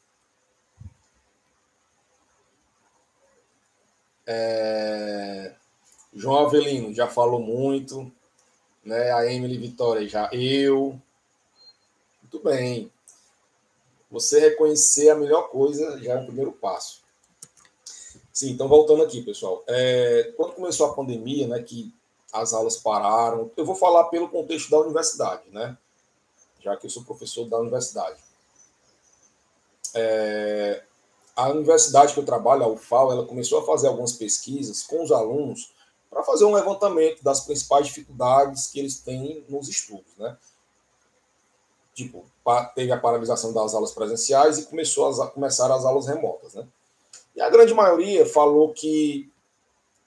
[4.24, 5.54] É,
[6.14, 8.10] João Avelino já falou muito,
[8.84, 9.10] né?
[9.12, 11.00] A Emily Vitória já eu.
[12.22, 12.92] Muito bem.
[14.10, 17.02] Você reconhecer a melhor coisa já é o primeiro passo.
[18.32, 19.64] Sim, então voltando aqui, pessoal.
[19.66, 21.92] É, quando começou a pandemia, né, que
[22.32, 25.76] as aulas pararam, eu vou falar pelo contexto da universidade, né?
[26.60, 28.18] Já que eu sou professor da universidade.
[29.94, 30.82] É,
[31.36, 35.10] a universidade que eu trabalho, a UFAL, ela começou a fazer algumas pesquisas com os
[35.10, 35.72] alunos
[36.10, 40.36] para fazer um levantamento das principais dificuldades que eles têm nos estudos, né?
[41.94, 42.24] Tipo,
[42.74, 46.66] teve a paralisação das aulas presenciais e começou a começar as aulas remotas, né?
[47.34, 49.31] E a grande maioria falou que,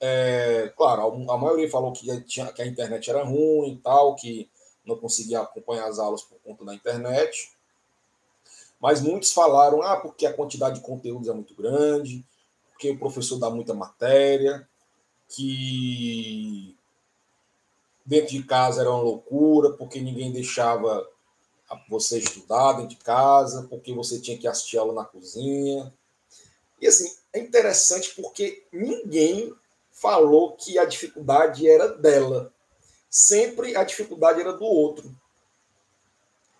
[0.00, 4.50] é, claro, a maioria falou que, tinha, que a internet era ruim e tal, que
[4.84, 7.50] não conseguia acompanhar as aulas por conta da internet.
[8.80, 12.24] Mas muitos falaram, ah, porque a quantidade de conteúdos é muito grande,
[12.70, 14.68] porque o professor dá muita matéria,
[15.28, 16.76] que
[18.04, 21.08] dentro de casa era uma loucura, porque ninguém deixava
[21.88, 25.92] você estudar dentro de casa, porque você tinha que assistir aula na cozinha.
[26.80, 29.52] E assim, é interessante porque ninguém
[29.96, 32.52] falou que a dificuldade era dela.
[33.08, 35.14] Sempre a dificuldade era do outro.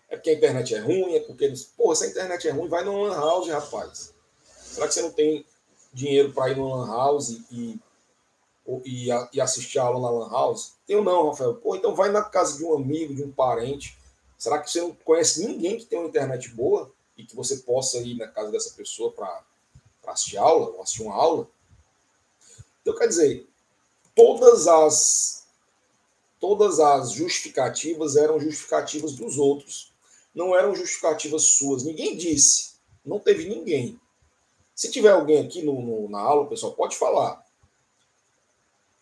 [0.09, 1.63] É porque a internet é ruim, é porque eles.
[1.63, 4.13] Pô, se a internet é ruim, vai no Lan House, rapaz.
[4.43, 5.45] Será que você não tem
[5.93, 7.79] dinheiro para ir no Lan House e,
[8.85, 10.73] e, e assistir a aula na Lan House?
[10.87, 11.55] Eu não, Rafael.
[11.55, 13.97] Pô, então vai na casa de um amigo, de um parente.
[14.37, 17.97] Será que você não conhece ninguém que tem uma internet boa e que você possa
[17.99, 19.43] ir na casa dessa pessoa para
[20.07, 21.47] assistir aula, ou assistir uma aula?
[22.87, 23.45] Então, quer dizer,
[24.15, 25.45] todas as
[26.39, 29.91] todas as justificativas eram justificativas dos outros
[30.33, 31.83] não eram justificativas suas.
[31.83, 32.75] Ninguém disse.
[33.03, 33.99] Não teve ninguém.
[34.73, 37.45] Se tiver alguém aqui no, no, na aula, pessoal, pode falar.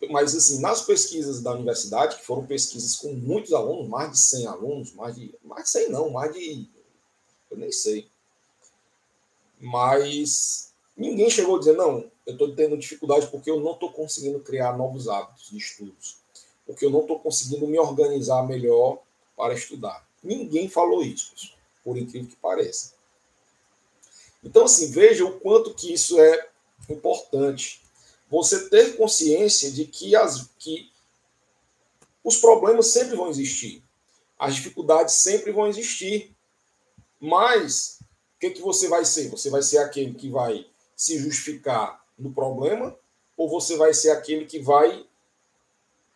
[0.10, 4.48] Mas, assim, nas pesquisas da universidade, que foram pesquisas com muitos alunos, mais de 100
[4.48, 5.36] alunos, mais de.
[5.44, 6.68] Mais de 100 não, mais de.
[7.52, 8.10] Eu nem sei.
[9.60, 10.65] Mas
[10.96, 14.78] ninguém chegou a dizer, não, eu estou tendo dificuldade porque eu não estou conseguindo criar
[14.78, 16.18] novos hábitos de estudos.
[16.66, 19.00] Porque eu não estou conseguindo me organizar melhor
[19.36, 20.08] para estudar.
[20.24, 22.94] Ninguém falou isso, por incrível que pareça.
[24.44, 26.50] Então, assim, veja o quanto que isso é
[26.90, 27.82] importante.
[28.30, 30.92] Você ter consciência de que, as, que
[32.24, 33.84] os problemas sempre vão existir.
[34.38, 36.36] As dificuldades sempre vão existir.
[37.20, 38.00] Mas,
[38.36, 39.30] o que, que você vai ser?
[39.30, 40.66] Você vai ser aquele que vai
[40.96, 42.98] se justificar no problema
[43.36, 45.06] ou você vai ser aquele que vai,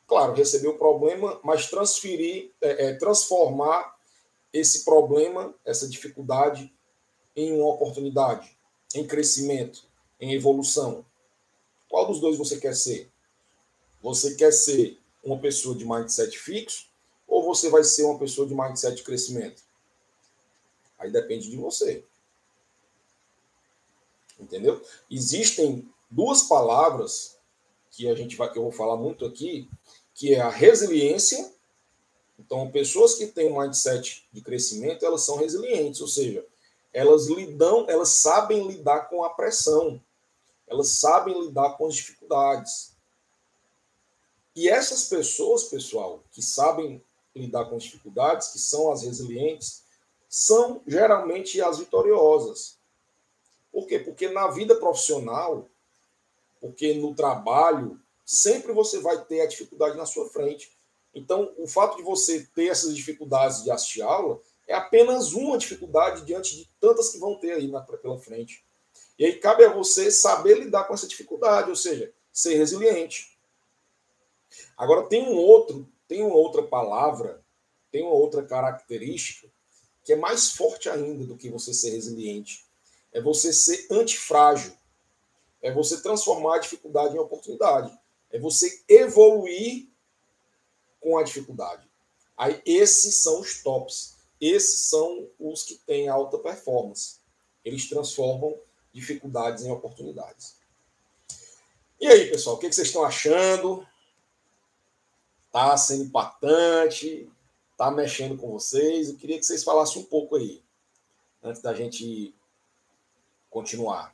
[0.08, 3.98] claro, receber o problema, mas transferir, é, é, transformar
[4.54, 6.74] esse problema, essa dificuldade,
[7.36, 8.58] em uma oportunidade,
[8.96, 9.84] em crescimento,
[10.20, 11.06] em evolução.
[11.88, 13.10] Qual dos dois você quer ser?
[14.02, 16.88] Você quer ser uma pessoa de mindset fixo
[17.28, 19.62] ou você vai ser uma pessoa de mindset de crescimento?
[20.98, 22.04] Aí depende de você.
[24.40, 24.82] Entendeu?
[25.10, 27.38] Existem duas palavras
[27.92, 29.70] que a gente vai que eu vou falar muito aqui,
[30.14, 31.54] que é a resiliência.
[32.38, 36.46] Então, pessoas que têm um mindset de crescimento, elas são resilientes, ou seja,
[36.94, 40.02] elas lidam, elas sabem lidar com a pressão,
[40.68, 42.96] elas sabem lidar com as dificuldades.
[44.56, 47.04] E essas pessoas, pessoal, que sabem
[47.36, 49.84] lidar com as dificuldades, que são as resilientes,
[50.28, 52.79] são geralmente as vitoriosas.
[53.72, 53.99] Por quê?
[53.99, 55.70] Porque na vida profissional,
[56.59, 60.72] porque no trabalho, sempre você vai ter a dificuldade na sua frente.
[61.13, 66.26] Então, o fato de você ter essas dificuldades de assistir aula é apenas uma dificuldade
[66.26, 68.63] diante de tantas que vão ter aí na, pela frente.
[69.17, 73.38] E aí cabe a você saber lidar com essa dificuldade, ou seja, ser resiliente.
[74.78, 77.43] Agora tem um outro, tem uma outra palavra,
[77.91, 79.49] tem uma outra característica
[80.03, 82.65] que é mais forte ainda do que você ser resiliente.
[83.12, 84.74] É você ser antifrágil.
[85.62, 87.97] É você transformar a dificuldade em oportunidade.
[88.32, 89.88] É você evoluir
[90.99, 91.88] com a dificuldade.
[92.38, 94.16] Aí esses são os tops.
[94.39, 97.18] Esses são os que têm alta performance.
[97.66, 98.57] Eles transformam
[98.93, 100.55] dificuldades em oportunidades.
[101.99, 103.86] E aí, pessoal, o que vocês estão achando?
[105.51, 107.30] Tá sendo impactante?
[107.78, 109.10] Tá mexendo com vocês?
[109.10, 110.64] Eu queria que vocês falassem um pouco aí,
[111.43, 112.34] antes da gente
[113.50, 114.14] continuar.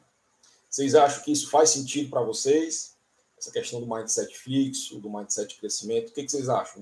[0.70, 2.96] Vocês acham que isso faz sentido para vocês?
[3.38, 6.82] Essa questão do mindset fixo, do mindset de crescimento, o que vocês acham?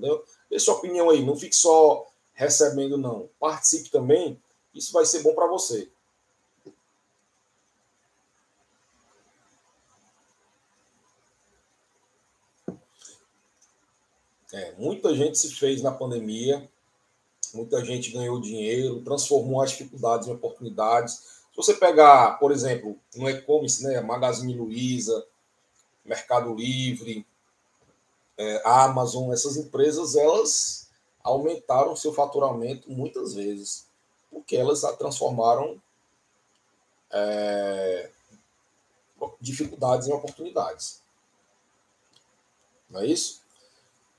[0.50, 3.28] Dê sua opinião aí, não fique só recebendo, não.
[3.38, 4.40] Participe também,
[4.74, 5.90] isso vai ser bom para você.
[14.54, 16.70] É, muita gente se fez na pandemia,
[17.52, 21.33] muita gente ganhou dinheiro, transformou as dificuldades em oportunidades.
[21.54, 25.24] Se você pegar, por exemplo, no e-commerce, né, Magazine Luiza,
[26.04, 27.24] Mercado Livre,
[28.36, 30.90] é, Amazon, essas empresas, elas
[31.22, 33.86] aumentaram seu faturamento muitas vezes,
[34.32, 35.80] porque elas a transformaram
[37.12, 38.10] é,
[39.40, 41.00] dificuldades em oportunidades.
[42.90, 43.42] Não é isso?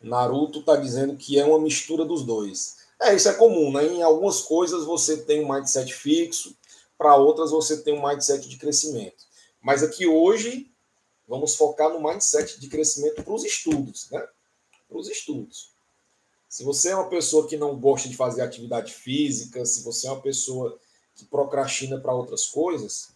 [0.01, 2.77] Naruto está dizendo que é uma mistura dos dois.
[2.97, 3.85] É, isso é comum, né?
[3.85, 6.55] Em algumas coisas você tem um mindset fixo,
[6.97, 9.25] para outras você tem um mindset de crescimento.
[9.61, 10.71] Mas aqui hoje
[11.27, 14.25] vamos focar no mindset de crescimento para os estudos, né?
[14.87, 15.71] Para os estudos.
[16.47, 20.11] Se você é uma pessoa que não gosta de fazer atividade física, se você é
[20.11, 20.79] uma pessoa
[21.15, 23.09] que procrastina para outras coisas,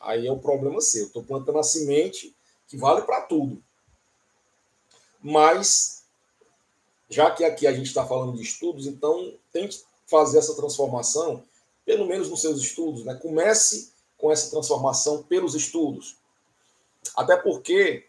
[0.00, 1.06] aí é o problema seu.
[1.06, 2.34] Estou plantando a semente
[2.66, 3.62] que vale para tudo.
[5.22, 6.02] Mas
[7.08, 11.42] já que aqui a gente está falando de estudos, então tente fazer essa transformação,
[11.88, 13.14] pelo menos nos seus estudos, né?
[13.14, 16.18] Comece com essa transformação pelos estudos.
[17.16, 18.06] Até porque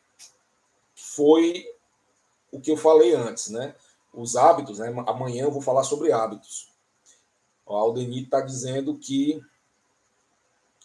[0.94, 1.66] foi
[2.52, 3.74] o que eu falei antes, né?
[4.14, 4.94] Os hábitos, né?
[5.08, 6.74] Amanhã eu vou falar sobre hábitos.
[7.66, 9.42] O Aldenir está dizendo que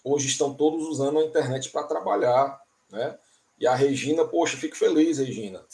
[0.05, 3.19] hoje estão todos usando a internet para trabalhar, né?
[3.59, 5.67] E a Regina, poxa, fico feliz, Regina.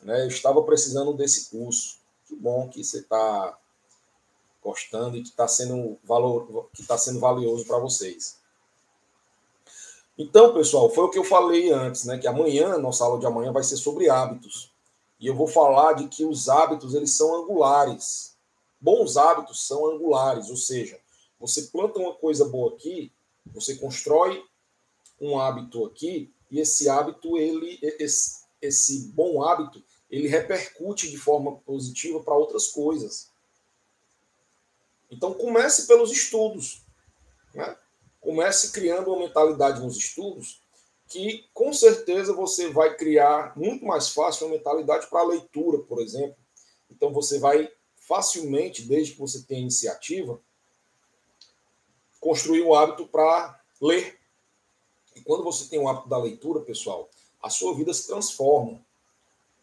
[0.00, 0.22] Né?
[0.22, 1.98] Eu estava precisando desse curso.
[2.24, 3.58] Que bom que você está
[4.62, 8.38] gostando e que está sendo, valor, que tá sendo valioso para vocês.
[10.16, 12.18] Então, pessoal, foi o que eu falei antes, né?
[12.18, 14.70] Que amanhã, nossa aula de amanhã vai ser sobre hábitos.
[15.18, 18.36] E eu vou falar de que os hábitos eles são angulares.
[18.80, 20.98] Bons hábitos são angulares, ou seja,
[21.38, 23.12] você planta uma coisa boa aqui,
[23.46, 24.44] você constrói
[25.20, 31.56] um hábito aqui, e esse hábito, ele, esse, esse bom hábito, ele repercute de forma
[31.58, 33.31] positiva para outras coisas.
[35.12, 36.82] Então comece pelos estudos.
[37.54, 37.76] Né?
[38.20, 40.60] Comece criando uma mentalidade nos estudos
[41.08, 46.00] que com certeza você vai criar muito mais fácil uma mentalidade para a leitura, por
[46.00, 46.36] exemplo.
[46.90, 50.40] Então você vai facilmente, desde que você tenha iniciativa,
[52.18, 54.18] construir um hábito para ler.
[55.14, 57.10] E quando você tem o hábito da leitura, pessoal,
[57.42, 58.82] a sua vida se transforma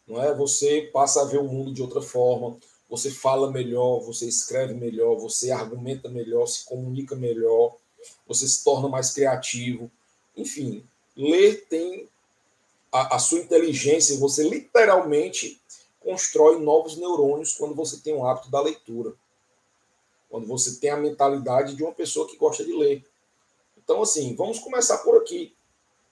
[0.09, 0.33] não é?
[0.33, 2.57] Você passa a ver o mundo de outra forma,
[2.89, 7.75] você fala melhor, você escreve melhor, você argumenta melhor, se comunica melhor,
[8.27, 9.91] você se torna mais criativo.
[10.35, 10.83] Enfim,
[11.15, 12.09] ler tem
[12.91, 15.61] a, a sua inteligência, você literalmente
[15.99, 19.13] constrói novos neurônios quando você tem o hábito da leitura.
[20.29, 23.03] Quando você tem a mentalidade de uma pessoa que gosta de ler.
[23.77, 25.53] Então, assim, vamos começar por aqui.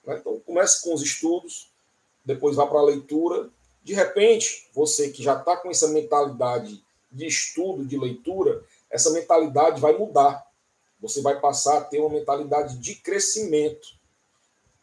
[0.04, 0.18] Né?
[0.18, 1.68] Então, comece com os estudos,
[2.24, 3.50] depois vá para a leitura,
[3.88, 9.80] de repente, você que já está com essa mentalidade de estudo, de leitura, essa mentalidade
[9.80, 10.46] vai mudar.
[11.00, 13.88] Você vai passar a ter uma mentalidade de crescimento.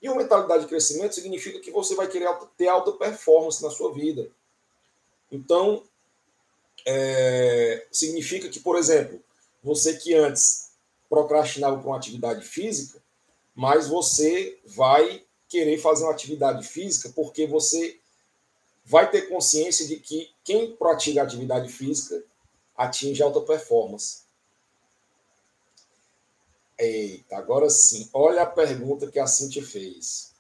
[0.02, 2.28] E uma mentalidade de crescimento significa que você vai querer
[2.58, 4.28] ter alta performance na sua vida.
[5.32, 5.84] Então,
[6.84, 9.22] é, significa que, por exemplo,
[9.62, 10.72] você que antes
[11.08, 13.00] procrastinava por uma atividade física,
[13.54, 18.00] mas você vai querer fazer uma atividade física porque você
[18.86, 22.24] vai ter consciência de que quem pratica atividade física
[22.78, 24.26] atinge alta performance.
[26.78, 28.10] Eita, agora sim.
[28.14, 30.34] Olha a pergunta que a Cintia fez.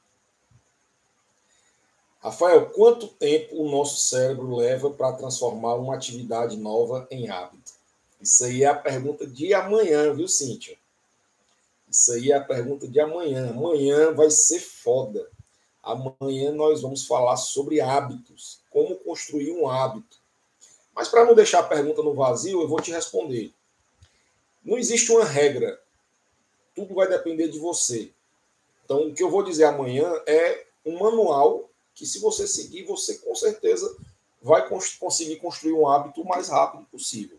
[2.19, 7.73] Rafael, quanto tempo o nosso cérebro leva para transformar uma atividade nova em hábito?
[8.19, 10.77] Isso aí é a pergunta de amanhã, viu, Cíntia?
[11.87, 13.51] Isso aí é a pergunta de amanhã.
[13.51, 15.29] Amanhã vai ser foda.
[15.85, 20.17] Amanhã nós vamos falar sobre hábitos, como construir um hábito.
[20.95, 23.53] Mas para não deixar a pergunta no vazio, eu vou te responder.
[24.63, 25.79] Não existe uma regra.
[26.73, 28.11] Tudo vai depender de você.
[28.83, 33.19] Então, o que eu vou dizer amanhã é um manual que, se você seguir, você
[33.19, 33.95] com certeza
[34.41, 34.67] vai
[34.99, 37.37] conseguir construir um hábito o mais rápido possível.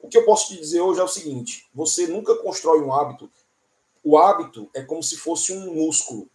[0.00, 3.30] O que eu posso te dizer hoje é o seguinte: você nunca constrói um hábito.
[4.02, 6.28] O hábito é como se fosse um músculo.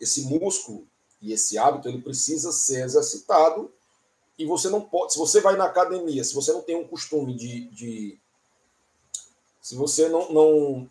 [0.00, 0.86] Esse músculo
[1.20, 3.72] e esse hábito ele precisa ser exercitado
[4.38, 5.12] e você não pode.
[5.12, 8.18] Se você vai na academia, se você não tem um costume de, de
[9.60, 10.90] se você não, não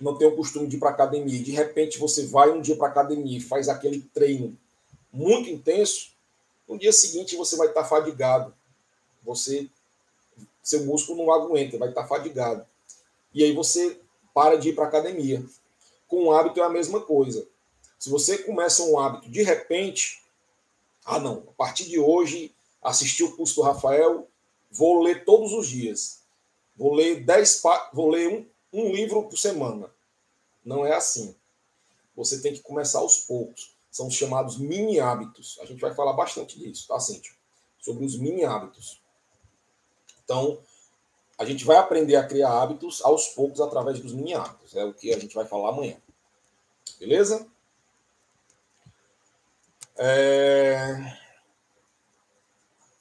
[0.00, 2.76] não tem o costume de ir para academia e de repente você vai um dia
[2.76, 4.58] para academia e faz aquele treino
[5.12, 6.10] muito intenso,
[6.68, 8.54] no dia seguinte você vai estar fadigado.
[9.22, 9.70] Você
[10.62, 12.64] seu músculo não aguenta, vai estar fadigado.
[13.34, 13.98] E aí você
[14.32, 15.44] para de ir para academia.
[16.08, 17.46] Com o hábito é a mesma coisa.
[18.02, 20.24] Se você começa um hábito de repente,
[21.04, 24.26] ah não, a partir de hoje assisti o curso do Rafael,
[24.72, 26.20] vou ler todos os dias.
[26.76, 28.28] Vou ler dez, vou ler
[28.72, 29.88] um, um livro por semana.
[30.64, 31.32] Não é assim.
[32.16, 33.72] Você tem que começar aos poucos.
[33.88, 35.56] São os chamados mini hábitos.
[35.62, 37.32] A gente vai falar bastante disso, tá, Cíntia?
[37.80, 39.00] Sobre os mini hábitos.
[40.24, 40.58] Então,
[41.38, 44.74] a gente vai aprender a criar hábitos aos poucos através dos mini hábitos.
[44.74, 45.96] É o que a gente vai falar amanhã.
[46.98, 47.46] Beleza?
[49.96, 51.16] É...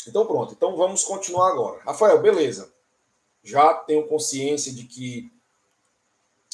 [0.08, 0.54] Então pronto.
[0.54, 1.82] Então vamos continuar agora.
[1.84, 2.74] Rafael, beleza.
[3.44, 5.32] Já tenho consciência de que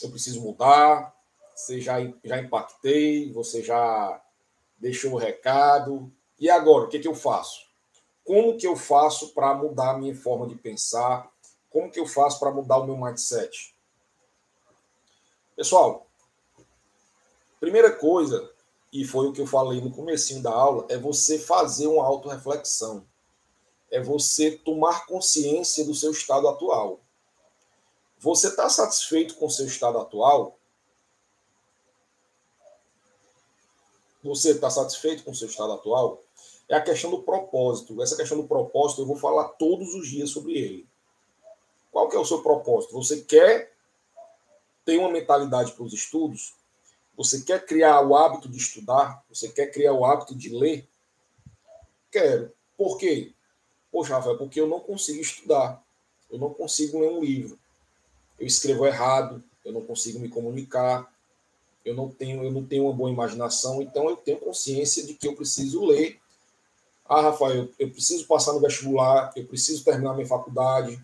[0.02, 1.16] eu preciso mudar.
[1.56, 4.22] Você já, já impactei, você já
[4.78, 6.12] deixou o recado.
[6.40, 7.66] E agora, o que, que eu faço?
[8.24, 11.32] Como que eu faço para mudar a minha forma de pensar?
[11.70, 13.74] Como que eu faço para mudar o meu mindset?
[15.56, 16.06] Pessoal,
[17.60, 18.52] primeira coisa,
[18.92, 23.06] e foi o que eu falei no comecinho da aula, é você fazer uma autorreflexão.
[23.90, 27.00] É você tomar consciência do seu estado atual.
[28.20, 30.58] Você está satisfeito com o seu estado atual?
[34.24, 36.22] Você está satisfeito com o seu estado atual?
[36.68, 38.02] É a questão do propósito.
[38.02, 40.90] Essa questão do propósito eu vou falar todos os dias sobre ele.
[41.92, 42.94] Qual que é o seu propósito?
[42.94, 43.74] Você quer
[44.84, 46.57] ter uma mentalidade para os estudos?
[47.18, 49.24] Você quer criar o hábito de estudar?
[49.28, 50.88] Você quer criar o hábito de ler?
[52.12, 52.52] Quero.
[52.78, 53.34] Por quê?
[53.92, 55.84] Poxa, Rafael, porque eu não consigo estudar.
[56.30, 57.58] Eu não consigo ler um livro
[58.40, 61.12] eu escrevo errado, eu não consigo me comunicar,
[61.84, 65.28] eu não tenho, eu não tenho uma boa imaginação, então eu tenho consciência de que
[65.28, 66.20] eu preciso ler.
[67.06, 71.02] Ah, Rafael, eu preciso passar no vestibular, eu preciso terminar minha faculdade,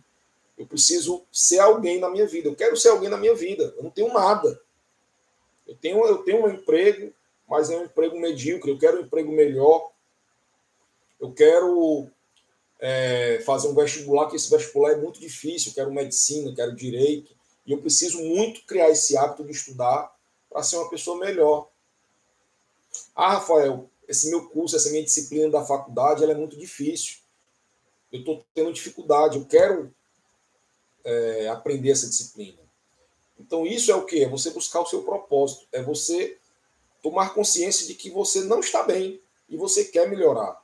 [0.57, 2.49] eu preciso ser alguém na minha vida.
[2.49, 3.74] Eu quero ser alguém na minha vida.
[3.76, 4.59] Eu não tenho nada.
[5.74, 7.12] Eu tenho, eu tenho um emprego,
[7.48, 8.72] mas é um emprego medíocre.
[8.72, 9.92] Eu quero um emprego melhor.
[11.20, 12.08] Eu quero
[12.80, 15.72] é, fazer um vestibular, que esse vestibular é muito difícil.
[15.72, 20.14] Eu quero medicina, quero direito, e eu preciso muito criar esse hábito de estudar
[20.50, 21.70] para ser uma pessoa melhor.
[23.16, 27.18] Ah, Rafael, esse meu curso, essa minha disciplina da faculdade, ela é muito difícil.
[28.12, 29.94] Eu estou tendo dificuldade, eu quero
[31.04, 32.62] é, aprender essa disciplina.
[33.40, 34.24] Então, isso é o que?
[34.24, 36.38] É você buscar o seu propósito, é você
[37.02, 40.64] tomar consciência de que você não está bem e você quer melhorar.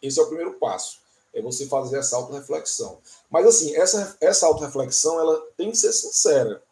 [0.00, 3.00] Esse é o primeiro passo é você fazer essa autorreflexão.
[3.28, 6.62] Mas assim, essa, essa autorreflexão ela tem que ser sincera.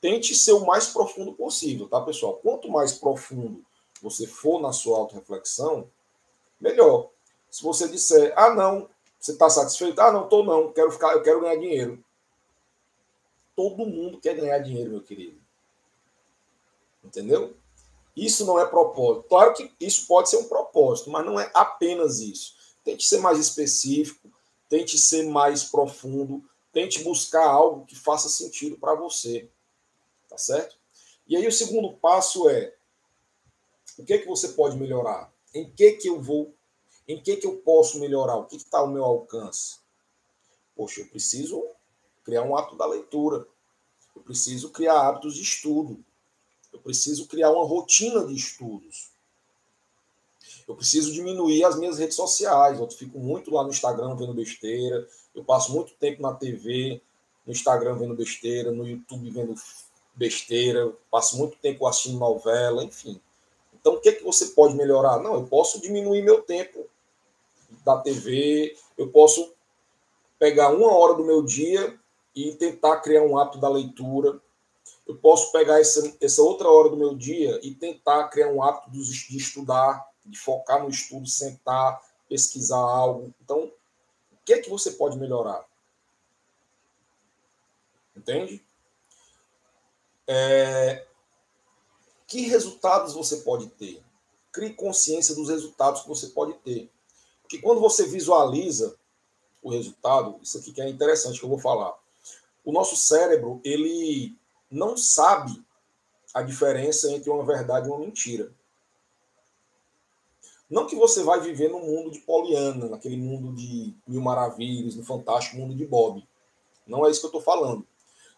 [0.00, 2.34] Tente ser o mais profundo possível, tá, pessoal?
[2.42, 3.64] Quanto mais profundo
[4.02, 5.88] você for na sua autorreflexão,
[6.60, 7.08] melhor.
[7.50, 10.00] Se você disser, ah, não, você está satisfeito?
[10.00, 12.04] Ah, não, estou não, quero ficar, eu quero ganhar dinheiro.
[13.56, 15.40] Todo mundo quer ganhar dinheiro, meu querido.
[17.02, 17.56] Entendeu?
[18.14, 19.28] Isso não é propósito.
[19.28, 22.54] Claro que isso pode ser um propósito, mas não é apenas isso.
[22.84, 24.30] Tente ser mais específico,
[24.68, 29.48] tente ser mais profundo, tente buscar algo que faça sentido para você.
[30.28, 30.76] Tá certo?
[31.26, 32.74] E aí o segundo passo é
[33.98, 35.32] o que é que você pode melhorar?
[35.54, 36.54] Em que que eu vou?
[37.08, 38.36] Em que que eu posso melhorar?
[38.36, 39.78] O que está ao meu alcance?
[40.74, 41.62] Poxa, eu preciso
[42.26, 43.46] criar um hábito da leitura.
[44.14, 46.04] Eu preciso criar hábitos de estudo.
[46.72, 49.10] Eu preciso criar uma rotina de estudos.
[50.66, 52.80] Eu preciso diminuir as minhas redes sociais.
[52.80, 55.08] Eu fico muito lá no Instagram vendo besteira.
[55.32, 57.00] Eu passo muito tempo na TV,
[57.46, 59.54] no Instagram vendo besteira, no YouTube vendo
[60.16, 60.80] besteira.
[60.80, 63.20] Eu passo muito tempo assistindo novela, enfim.
[63.72, 65.20] Então, o que, é que você pode melhorar?
[65.20, 66.86] Não, eu posso diminuir meu tempo
[67.84, 69.52] da TV, eu posso
[70.40, 71.96] pegar uma hora do meu dia
[72.36, 74.38] e tentar criar um hábito da leitura.
[75.06, 78.90] Eu posso pegar essa, essa outra hora do meu dia e tentar criar um hábito
[78.90, 83.32] de estudar, de focar no estudo, sentar, pesquisar algo.
[83.42, 83.72] Então,
[84.30, 85.64] o que é que você pode melhorar?
[88.14, 88.62] Entende?
[90.26, 91.06] É,
[92.26, 94.02] que resultados você pode ter?
[94.52, 96.90] Crie consciência dos resultados que você pode ter.
[97.40, 98.98] Porque quando você visualiza
[99.62, 101.96] o resultado, isso aqui que é interessante que eu vou falar.
[102.66, 104.36] O nosso cérebro, ele
[104.68, 105.64] não sabe
[106.34, 108.52] a diferença entre uma verdade e uma mentira.
[110.68, 115.04] Não que você vai viver no mundo de Poliana, naquele mundo de mil maravilhas, no
[115.04, 116.26] fantástico mundo de Bob.
[116.84, 117.86] Não é isso que eu estou falando.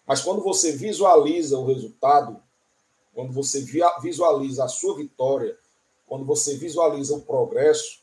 [0.07, 2.39] Mas quando você visualiza o resultado,
[3.15, 5.59] quando você visualiza a sua vitória,
[6.07, 8.03] quando você visualiza o progresso,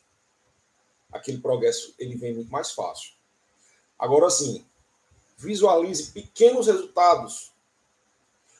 [1.12, 3.12] aquele progresso ele vem muito mais fácil.
[3.96, 4.66] Agora sim,
[5.36, 7.52] visualize pequenos resultados.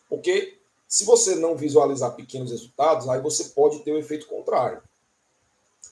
[0.09, 0.59] Porque
[0.89, 4.83] se você não visualizar pequenos resultados, aí você pode ter o efeito contrário.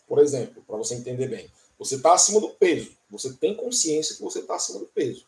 [0.07, 2.93] Por exemplo, para você entender bem, você está acima do peso.
[3.11, 5.26] Você tem consciência que você está acima do peso.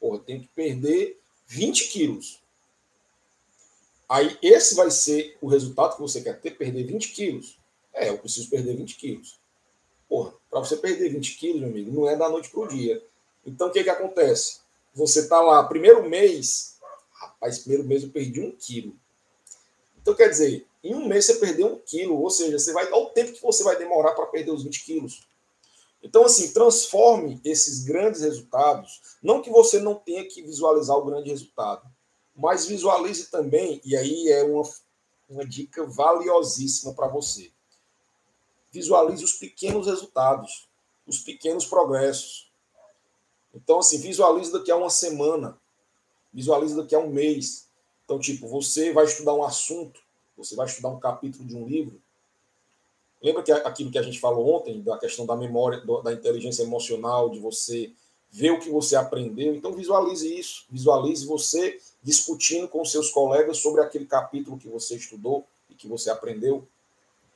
[0.00, 2.40] Porra, tem que perder 20 quilos.
[4.08, 7.58] Aí esse vai ser o resultado que você quer ter, perder 20 quilos.
[7.92, 9.38] É, eu preciso perder 20 quilos.
[10.08, 13.02] Porra, para você perder 20 quilos, meu amigo, não é da noite para o dia.
[13.44, 14.60] Então o que, que acontece?
[14.94, 16.76] Você está lá, primeiro mês,
[17.12, 18.94] rapaz, primeiro mês eu perdi um quilo.
[20.00, 23.04] Então quer dizer, em um mês você perdeu um quilo, ou seja, você vai, olha
[23.04, 25.26] o tempo que você vai demorar para perder os 20 quilos.
[26.02, 29.00] Então, assim, transforme esses grandes resultados.
[29.22, 31.88] Não que você não tenha que visualizar o grande resultado,
[32.34, 34.68] mas visualize também, e aí é uma,
[35.28, 37.52] uma dica valiosíssima para você.
[38.72, 40.68] Visualize os pequenos resultados,
[41.06, 42.50] os pequenos progressos.
[43.54, 45.58] Então, assim, visualize daqui a uma semana,
[46.32, 47.66] visualize daqui a um mês.
[48.04, 50.00] Então, tipo, você vai estudar um assunto,
[50.36, 52.00] você vai estudar um capítulo de um livro.
[53.22, 57.30] Lembra que aquilo que a gente falou ontem, da questão da memória, da inteligência emocional,
[57.30, 57.92] de você
[58.30, 59.54] ver o que você aprendeu?
[59.54, 60.64] Então, visualize isso.
[60.70, 66.10] Visualize você discutindo com seus colegas sobre aquele capítulo que você estudou e que você
[66.10, 66.66] aprendeu.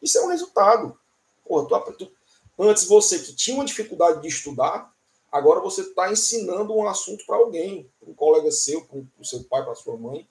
[0.03, 0.99] Isso é um resultado.
[1.47, 2.13] Porra, tu, tu,
[2.59, 4.93] antes você que tinha uma dificuldade de estudar,
[5.37, 9.65] agora você está ensinando um assunto para alguém, um colega seu, para o seu pai,
[9.65, 10.29] para sua mãe.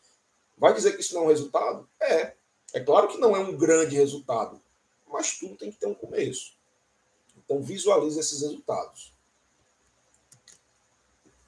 [0.58, 1.88] Vai dizer que isso não é um resultado?
[2.00, 2.34] É.
[2.74, 4.62] É claro que não é um grande resultado,
[5.08, 6.54] mas tudo tem que ter um começo.
[7.38, 9.14] Então visualize esses resultados.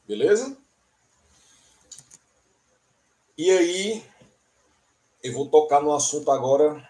[0.07, 0.57] Beleza?
[3.37, 4.03] E aí,
[5.21, 6.87] eu vou tocar no assunto agora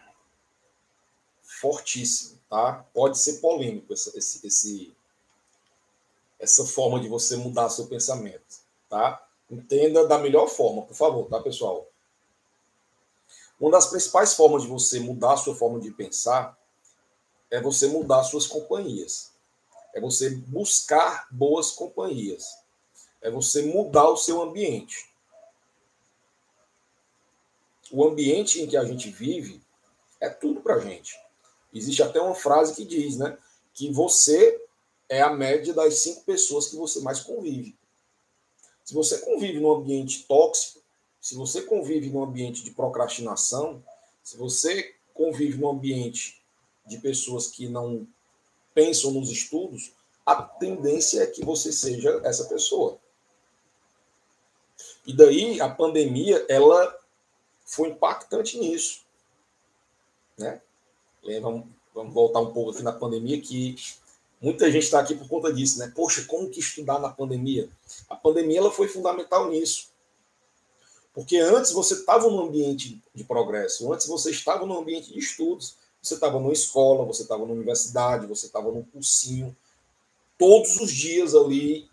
[1.42, 2.86] fortíssimo, tá?
[2.94, 4.96] Pode ser polêmico esse, esse,
[6.40, 9.24] essa forma de você mudar seu pensamento, tá?
[9.50, 11.88] Entenda da melhor forma, por favor, tá, pessoal?
[13.60, 16.58] Uma das principais formas de você mudar a sua forma de pensar
[17.50, 19.32] é você mudar suas companhias.
[19.96, 22.46] É você buscar boas companhias.
[23.20, 25.08] É você mudar o seu ambiente
[27.92, 29.62] o ambiente em que a gente vive
[30.20, 31.18] é tudo para a gente.
[31.74, 33.38] Existe até uma frase que diz, né,
[33.74, 34.62] que você
[35.10, 37.78] é a média das cinco pessoas que você mais convive.
[38.84, 40.82] Se você convive num ambiente tóxico,
[41.20, 43.84] se você convive num ambiente de procrastinação,
[44.24, 46.42] se você convive num ambiente
[46.86, 48.08] de pessoas que não
[48.74, 49.92] pensam nos estudos,
[50.26, 53.00] a tendência é que você seja essa pessoa.
[55.06, 56.98] E daí a pandemia, ela
[57.66, 59.02] foi impactante nisso.
[60.38, 60.62] Né?
[61.42, 63.76] Vamos, vamos voltar um pouco aqui na pandemia, que
[64.42, 65.80] muita gente está aqui por conta disso.
[65.80, 65.92] Né?
[65.96, 67.70] Poxa, como que estudar na pandemia?
[68.10, 69.90] A pandemia ela foi fundamental nisso.
[71.14, 75.76] Porque antes você estava num ambiente de progresso, antes você estava num ambiente de estudos,
[76.02, 79.56] você estava numa escola, você estava numa universidade, você estava num cursinho,
[80.38, 81.90] todos os dias ali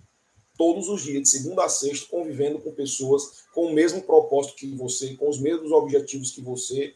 [0.56, 4.74] todos os dias, de segunda a sexta, convivendo com pessoas com o mesmo propósito que
[4.74, 6.94] você, com os mesmos objetivos que você,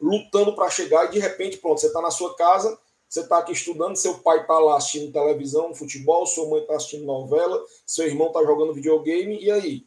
[0.00, 3.52] lutando para chegar e de repente, pronto, você está na sua casa, você está aqui
[3.52, 8.28] estudando, seu pai está lá assistindo televisão, futebol, sua mãe está assistindo novela, seu irmão
[8.28, 9.86] está jogando videogame, e aí?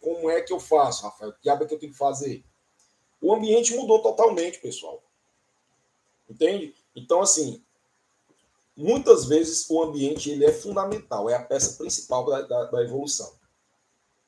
[0.00, 1.32] Como é que eu faço, Rafael?
[1.32, 2.44] Que diabo é que eu tenho que fazer?
[3.20, 5.02] O ambiente mudou totalmente, pessoal.
[6.28, 6.74] Entende?
[6.94, 7.62] Então, assim,
[8.76, 13.32] muitas vezes o ambiente ele é fundamental, é a peça principal da, da, da evolução.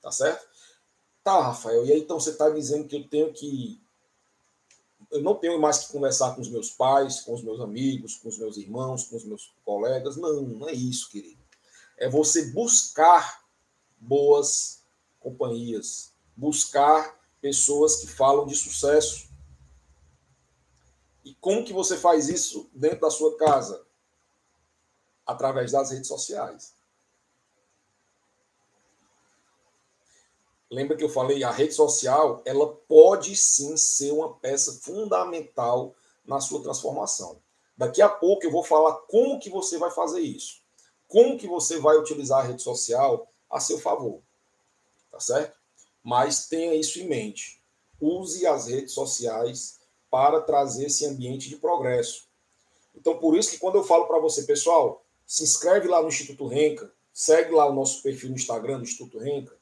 [0.00, 0.48] Tá certo?
[1.22, 3.80] Tá, Rafael, e aí então você está dizendo que eu tenho que.
[5.10, 8.28] Eu não tenho mais que conversar com os meus pais, com os meus amigos, com
[8.28, 10.16] os meus irmãos, com os meus colegas.
[10.16, 11.40] Não, não é isso, querido.
[11.98, 13.44] É você buscar
[13.98, 14.82] boas
[15.18, 19.28] companhias, buscar pessoas que falam de sucesso.
[21.24, 23.84] E como que você faz isso dentro da sua casa?
[25.26, 26.74] Através das redes sociais.
[30.70, 35.94] Lembra que eu falei, a rede social, ela pode sim ser uma peça fundamental
[36.24, 37.40] na sua transformação.
[37.76, 40.60] Daqui a pouco eu vou falar como que você vai fazer isso.
[41.08, 44.20] Como que você vai utilizar a rede social a seu favor.
[45.10, 45.58] Tá certo?
[46.04, 47.60] Mas tenha isso em mente.
[48.00, 52.28] Use as redes sociais para trazer esse ambiente de progresso.
[52.94, 56.46] Então, por isso que quando eu falo para você, pessoal, se inscreve lá no Instituto
[56.46, 59.56] Renca, segue lá o nosso perfil no Instagram do Instituto Renca,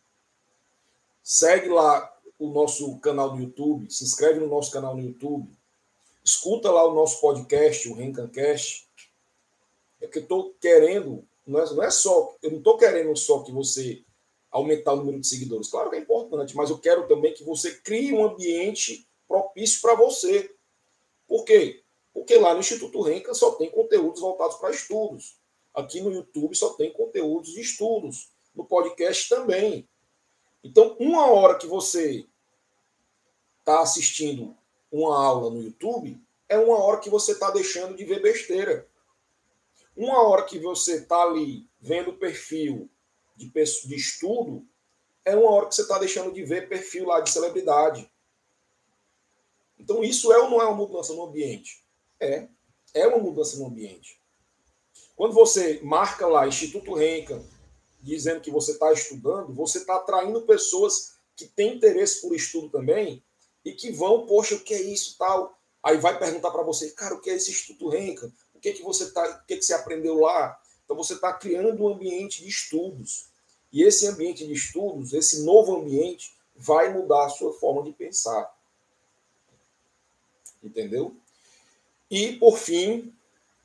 [1.31, 5.47] Segue lá o nosso canal do YouTube, se inscreve no nosso canal no YouTube,
[6.25, 8.89] escuta lá o nosso podcast, o Rencancast.
[10.01, 13.43] É que eu estou querendo, não é, não é só, eu não estou querendo só
[13.43, 14.03] que você
[14.51, 15.69] aumentar o número de seguidores.
[15.69, 19.95] Claro que é importante, mas eu quero também que você crie um ambiente propício para
[19.95, 20.51] você.
[21.27, 21.83] Por quê?
[22.15, 25.37] Porque lá no Instituto Renca só tem conteúdos voltados para estudos.
[25.75, 28.31] Aqui no YouTube só tem conteúdos de estudos.
[28.55, 29.87] No podcast também.
[30.63, 32.27] Então, uma hora que você
[33.61, 34.57] está assistindo
[34.91, 38.89] uma aula no YouTube, é uma hora que você está deixando de ver besteira.
[39.97, 42.89] Uma hora que você está ali vendo perfil
[43.37, 44.67] de, de estudo,
[45.25, 48.11] é uma hora que você está deixando de ver perfil lá de celebridade.
[49.79, 51.85] Então, isso é ou não é uma mudança no ambiente?
[52.19, 52.49] É.
[52.95, 54.21] É uma mudança no ambiente.
[55.15, 57.43] Quando você marca lá Instituto Renca,
[58.09, 63.23] dizendo que você está estudando, você está atraindo pessoas que têm interesse por estudo também
[63.65, 65.57] e que vão, poxa, o que é isso tal?
[65.83, 68.33] Aí vai perguntar para você, cara, o que é esse Instituto Renca?
[68.55, 70.61] O que é que você tá, o que, é que você aprendeu lá?
[70.85, 73.27] Então você está criando um ambiente de estudos.
[73.71, 78.53] E esse ambiente de estudos, esse novo ambiente, vai mudar a sua forma de pensar.
[80.63, 81.15] Entendeu?
[82.11, 83.15] E, por fim,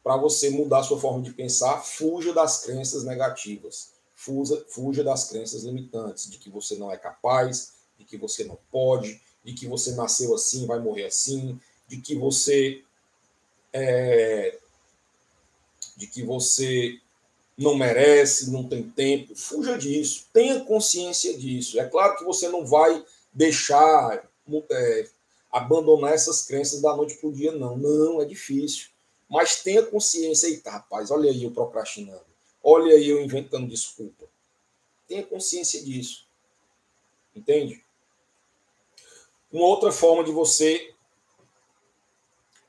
[0.04, 3.93] para você mudar a sua forma de pensar, fuja das crenças negativas
[4.24, 8.58] fuja, fuja das crenças limitantes, de que você não é capaz, de que você não
[8.72, 12.82] pode, de que você nasceu assim, vai morrer assim, de que você
[13.74, 14.58] é,
[15.98, 17.00] de que você
[17.58, 19.36] não merece, não tem tempo.
[19.36, 21.80] Fuja disso, tenha consciência disso.
[21.80, 23.04] É claro que você não vai
[23.34, 24.28] deixar
[24.72, 25.10] é,
[25.52, 27.78] abandonar essas crenças da noite para o dia, não.
[27.78, 28.88] Não, é difícil.
[29.30, 30.48] Mas tenha consciência.
[30.48, 32.33] Eita, rapaz, olha aí eu procrastinando.
[32.64, 34.26] Olha aí eu inventando desculpa.
[35.08, 36.26] Tenha consciência disso.
[37.36, 37.84] Entende?
[39.52, 40.94] Uma outra forma de você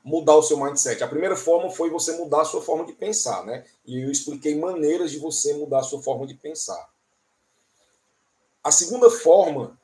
[0.03, 1.03] mudar o seu mindset.
[1.03, 3.65] A primeira forma foi você mudar a sua forma de pensar, né?
[3.85, 6.93] E eu expliquei maneiras de você mudar a sua forma de pensar.
[8.63, 9.79] A segunda forma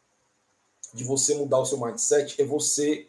[0.93, 3.07] de você mudar o seu mindset é você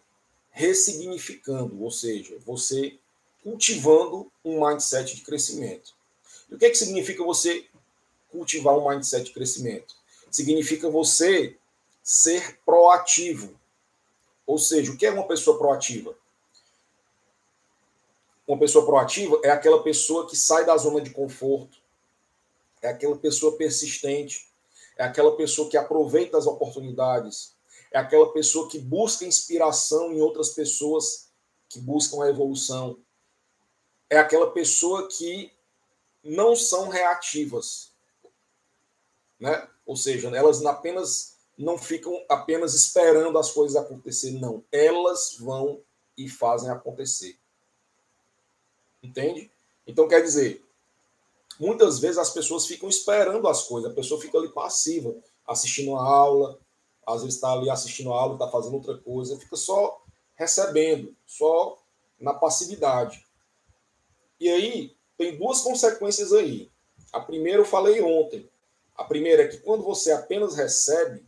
[0.51, 2.99] ressignificando, ou seja, você
[3.43, 5.95] cultivando um mindset de crescimento.
[6.53, 7.65] E o que, é que significa você
[8.31, 9.97] cultivar um mindset de crescimento?
[10.31, 11.57] Significa você
[12.03, 13.59] ser proativo.
[14.47, 16.15] Ou seja, o que é uma pessoa proativa?
[18.47, 21.79] Uma pessoa proativa é aquela pessoa que sai da zona de conforto,
[22.83, 24.47] é aquela pessoa persistente,
[24.99, 27.55] é aquela pessoa que aproveita as oportunidades,
[27.91, 31.31] é aquela pessoa que busca inspiração em outras pessoas
[31.67, 32.99] que buscam a evolução,
[34.11, 35.51] é aquela pessoa que
[36.23, 37.93] não são reativas.
[39.39, 39.69] Né?
[39.85, 44.65] Ou seja, elas apenas não ficam apenas esperando as coisas acontecer, não.
[44.71, 45.81] Elas vão
[46.17, 47.39] e fazem acontecer.
[49.03, 49.51] Entende?
[49.87, 50.65] Então quer dizer,
[51.59, 55.15] muitas vezes as pessoas ficam esperando as coisas, a pessoa fica ali passiva,
[55.47, 56.59] assistindo a aula,
[57.07, 60.03] às vezes está ali assistindo a aula, está fazendo outra coisa, fica só
[60.37, 61.79] recebendo, só
[62.19, 63.27] na passividade.
[64.39, 66.69] E aí tem duas consequências aí.
[67.13, 68.49] A primeira eu falei ontem.
[68.97, 71.25] A primeira é que quando você apenas recebe,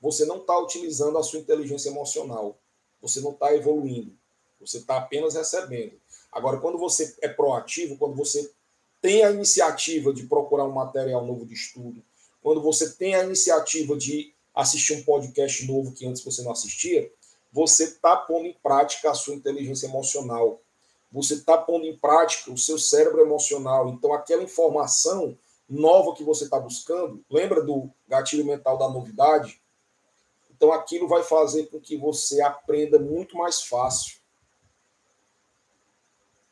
[0.00, 2.56] você não está utilizando a sua inteligência emocional.
[3.02, 4.16] Você não está evoluindo.
[4.58, 5.92] Você está apenas recebendo.
[6.32, 8.50] Agora, quando você é proativo, quando você
[9.02, 12.02] tem a iniciativa de procurar um material novo de estudo,
[12.42, 17.10] quando você tem a iniciativa de assistir um podcast novo que antes você não assistia,
[17.52, 20.60] você está pondo em prática a sua inteligência emocional.
[21.16, 23.88] Você está pondo em prática o seu cérebro emocional.
[23.88, 25.34] Então, aquela informação
[25.66, 29.58] nova que você está buscando, lembra do gatilho mental da novidade?
[30.54, 34.18] Então, aquilo vai fazer com que você aprenda muito mais fácil.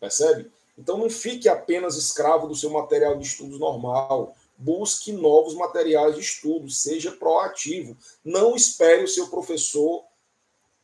[0.00, 0.50] Percebe?
[0.78, 4.34] Então, não fique apenas escravo do seu material de estudos normal.
[4.56, 7.94] Busque novos materiais de estudo, seja proativo.
[8.24, 10.06] Não espere o seu professor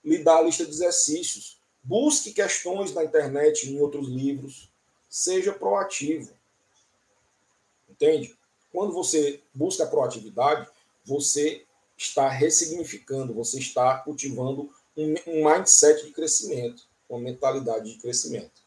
[0.04, 1.59] lhe dar a lista de exercícios.
[1.82, 4.70] Busque questões na internet, em outros livros.
[5.08, 6.32] Seja proativo.
[7.88, 8.36] Entende?
[8.72, 10.68] Quando você busca proatividade,
[11.04, 11.64] você
[11.96, 18.60] está ressignificando, você está cultivando um, mindset de crescimento, uma mentalidade de crescimento.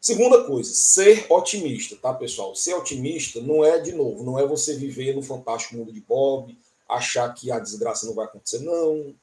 [0.00, 2.54] Segunda coisa, ser otimista, tá, pessoal?
[2.54, 6.56] Ser otimista não é, de novo, não é você viver no fantástico mundo de Bob,
[6.88, 9.14] achar que a desgraça não vai acontecer, não.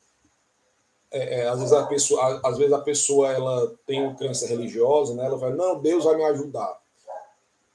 [1.14, 5.14] É, é, às, vezes a pessoa, às vezes a pessoa ela tem uma crença religiosa,
[5.14, 5.24] né?
[5.26, 6.82] ela vai, não, Deus vai me ajudar.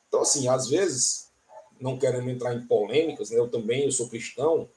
[0.09, 1.31] Então, assim, às vezes,
[1.81, 3.39] não querendo entrar em polêmicas, né?
[3.39, 4.69] eu também eu sou cristão,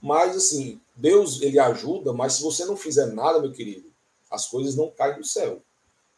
[0.00, 3.88] mas, assim, Deus ele ajuda, mas se você não fizer nada, meu querido,
[4.30, 5.62] as coisas não caem do céu.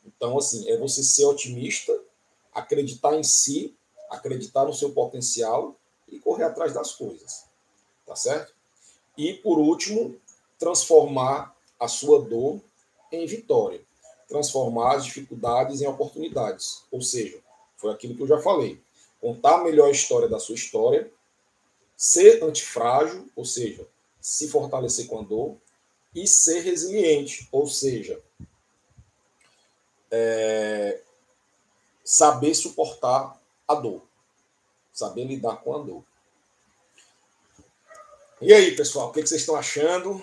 [0.05, 1.93] Então, assim, é você ser otimista,
[2.55, 3.75] acreditar em si,
[4.11, 5.77] acreditar no seu potencial
[6.09, 7.45] e correr atrás das coisas.
[8.07, 8.55] Tá certo?
[9.17, 10.19] E, por último,
[10.61, 12.61] transformar a sua dor
[13.11, 13.81] em vitória.
[14.29, 16.85] Transformar as dificuldades em oportunidades.
[16.93, 17.41] Ou seja,
[17.77, 18.79] foi aquilo que eu já falei.
[19.21, 21.11] Contar a melhor história da sua história,
[21.97, 23.87] ser antifrágil, ou seja,
[24.21, 25.57] se fortalecer com a dor,
[26.15, 28.21] e ser resiliente, ou seja,
[30.11, 31.01] é,
[32.05, 34.03] saber suportar a dor,
[34.93, 36.05] saber lidar com a dor.
[38.41, 40.23] E aí, pessoal, o que vocês estão achando?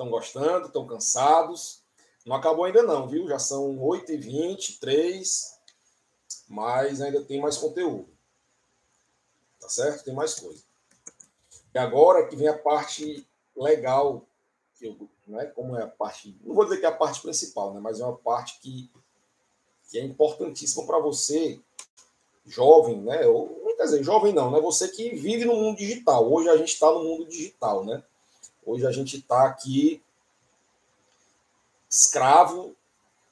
[0.00, 0.66] Estão gostando?
[0.66, 1.82] Estão cansados?
[2.24, 3.28] Não acabou ainda não, viu?
[3.28, 5.58] Já são 8h23,
[6.48, 8.08] mas ainda tem mais conteúdo.
[9.60, 10.02] Tá certo?
[10.02, 10.62] Tem mais coisa.
[11.74, 14.24] E agora que vem a parte legal
[14.78, 14.96] que eu
[15.26, 15.44] né?
[15.44, 17.80] como é a parte, não vou dizer que é a parte principal, né?
[17.80, 18.90] mas é uma parte que,
[19.90, 21.60] que é importantíssima para você,
[22.46, 23.26] jovem, né?
[23.26, 24.60] Ou, quer dizer, jovem não, né?
[24.60, 26.32] Você que vive no mundo digital.
[26.32, 28.02] Hoje a gente está no mundo digital, né?
[28.64, 30.02] Hoje a gente está aqui
[31.88, 32.74] escravo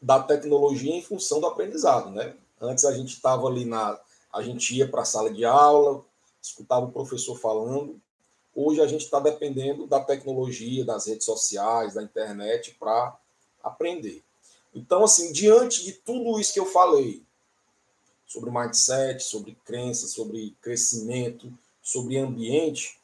[0.01, 2.35] da tecnologia em função do aprendizado, né?
[2.61, 3.99] Antes a gente estava ali na.
[4.33, 6.05] A gente ia para a sala de aula,
[6.41, 8.01] escutava o professor falando,
[8.61, 13.17] Hoje a gente está dependendo da tecnologia, das redes sociais, da internet para
[13.63, 14.21] aprender.
[14.75, 17.23] Então, assim, diante de tudo isso que eu falei,
[18.27, 22.98] sobre mindset, sobre crença, sobre crescimento, sobre ambiente,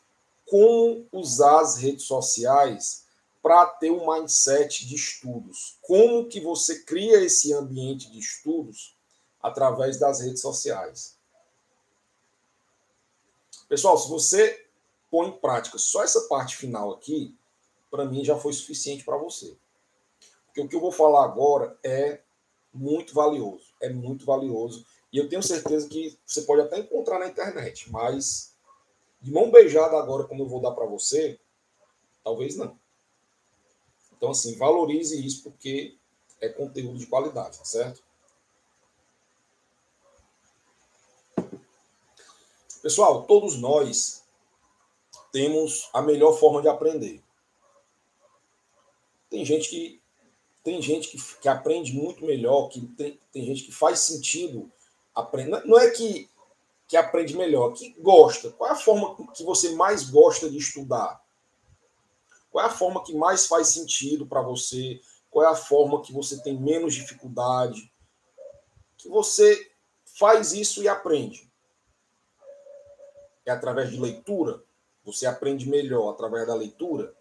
[0.54, 3.06] como usar as redes sociais
[3.42, 5.76] para ter um mindset de estudos?
[5.82, 8.96] Como que você cria esse ambiente de estudos
[9.42, 11.18] através das redes sociais?
[13.68, 14.64] Pessoal, se você
[15.10, 17.36] põe em prática só essa parte final aqui,
[17.90, 19.56] para mim já foi suficiente para você.
[20.46, 22.20] Porque o que eu vou falar agora é
[22.72, 24.86] muito valioso, é muito valioso.
[25.12, 28.53] E eu tenho certeza que você pode até encontrar na internet, mas
[29.24, 31.40] de mão beijada agora, como eu vou dar para você,
[32.22, 32.78] talvez não.
[34.14, 35.96] Então, assim, valorize isso porque
[36.42, 38.02] é conteúdo de qualidade, tá certo?
[42.82, 44.22] Pessoal, todos nós
[45.32, 47.22] temos a melhor forma de aprender.
[49.30, 50.02] Tem gente que
[50.62, 54.70] tem gente que, que aprende muito melhor, que tem, tem gente que faz sentido
[55.14, 55.64] aprender.
[55.64, 56.28] Não é que,
[56.86, 58.50] que aprende melhor, que gosta.
[58.52, 61.22] Qual é a forma que você mais gosta de estudar?
[62.50, 65.00] Qual é a forma que mais faz sentido para você?
[65.30, 67.92] Qual é a forma que você tem menos dificuldade?
[68.96, 69.72] Que você
[70.04, 71.50] faz isso e aprende.
[73.44, 74.62] É através de leitura?
[75.04, 77.14] Você aprende melhor através da leitura.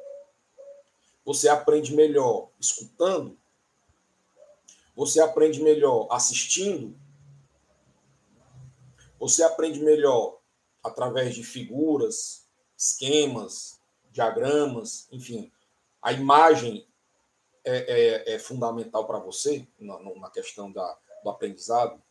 [1.26, 3.38] Você aprende melhor escutando.
[4.95, 6.95] Você aprende melhor assistindo.
[9.23, 10.37] Você aprende melhor
[10.83, 12.45] através de figuras,
[12.77, 13.79] esquemas,
[14.11, 15.49] diagramas, enfim.
[16.01, 16.85] A imagem
[17.63, 22.03] é, é, é fundamental para você na, na questão da, do aprendizado.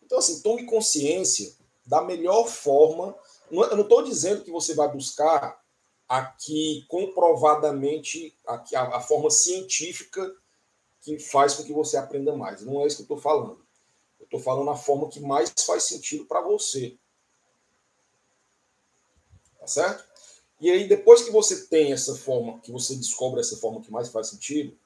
[0.00, 1.52] Então, assim, tome consciência
[1.84, 3.16] da melhor forma.
[3.50, 5.60] Eu não estou dizendo que você vai buscar
[6.08, 10.32] aqui comprovadamente aqui, a, a forma científica
[11.00, 12.62] que faz com que você aprenda mais.
[12.62, 13.65] Não é isso que eu estou falando.
[14.26, 16.96] Eu estou falando a forma que mais faz sentido para você.
[19.60, 20.04] Tá certo?
[20.60, 24.08] E aí, depois que você tem essa forma, que você descobre essa forma que mais
[24.08, 24.76] faz sentido,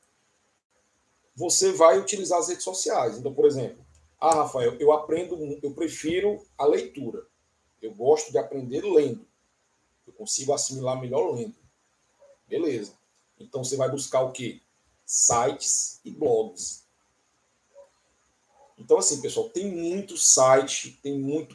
[1.34, 3.16] você vai utilizar as redes sociais.
[3.16, 3.84] Então, por exemplo,
[4.20, 7.26] ah, Rafael, eu aprendo, eu prefiro a leitura.
[7.80, 9.26] Eu gosto de aprender lendo.
[10.06, 11.56] Eu consigo assimilar melhor lendo.
[12.46, 12.92] Beleza.
[13.38, 14.60] Então você vai buscar o quê?
[15.06, 16.84] Sites e blogs.
[18.90, 21.54] Então, assim, pessoal, tem muito site, tem muito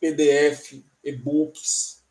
[0.00, 2.02] PDF, e-books,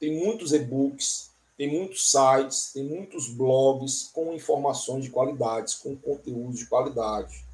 [0.00, 6.56] tem muitos e-books, tem muitos sites, tem muitos blogs com informações de qualidade, com conteúdo
[6.56, 7.46] de qualidade.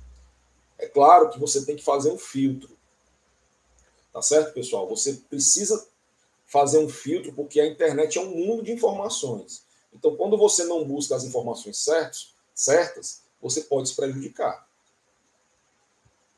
[0.79, 2.75] É claro que você tem que fazer um filtro.
[4.11, 4.89] Tá certo, pessoal?
[4.89, 5.87] Você precisa
[6.47, 9.63] fazer um filtro porque a internet é um mundo de informações.
[9.93, 14.67] Então, quando você não busca as informações certas, certas, você pode se prejudicar.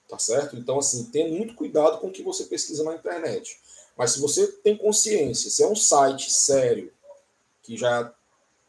[0.09, 0.57] Tá certo?
[0.57, 3.59] Então, assim, tenha muito cuidado com o que você pesquisa na internet.
[3.97, 6.93] Mas se você tem consciência, se é um site sério,
[7.63, 8.13] que já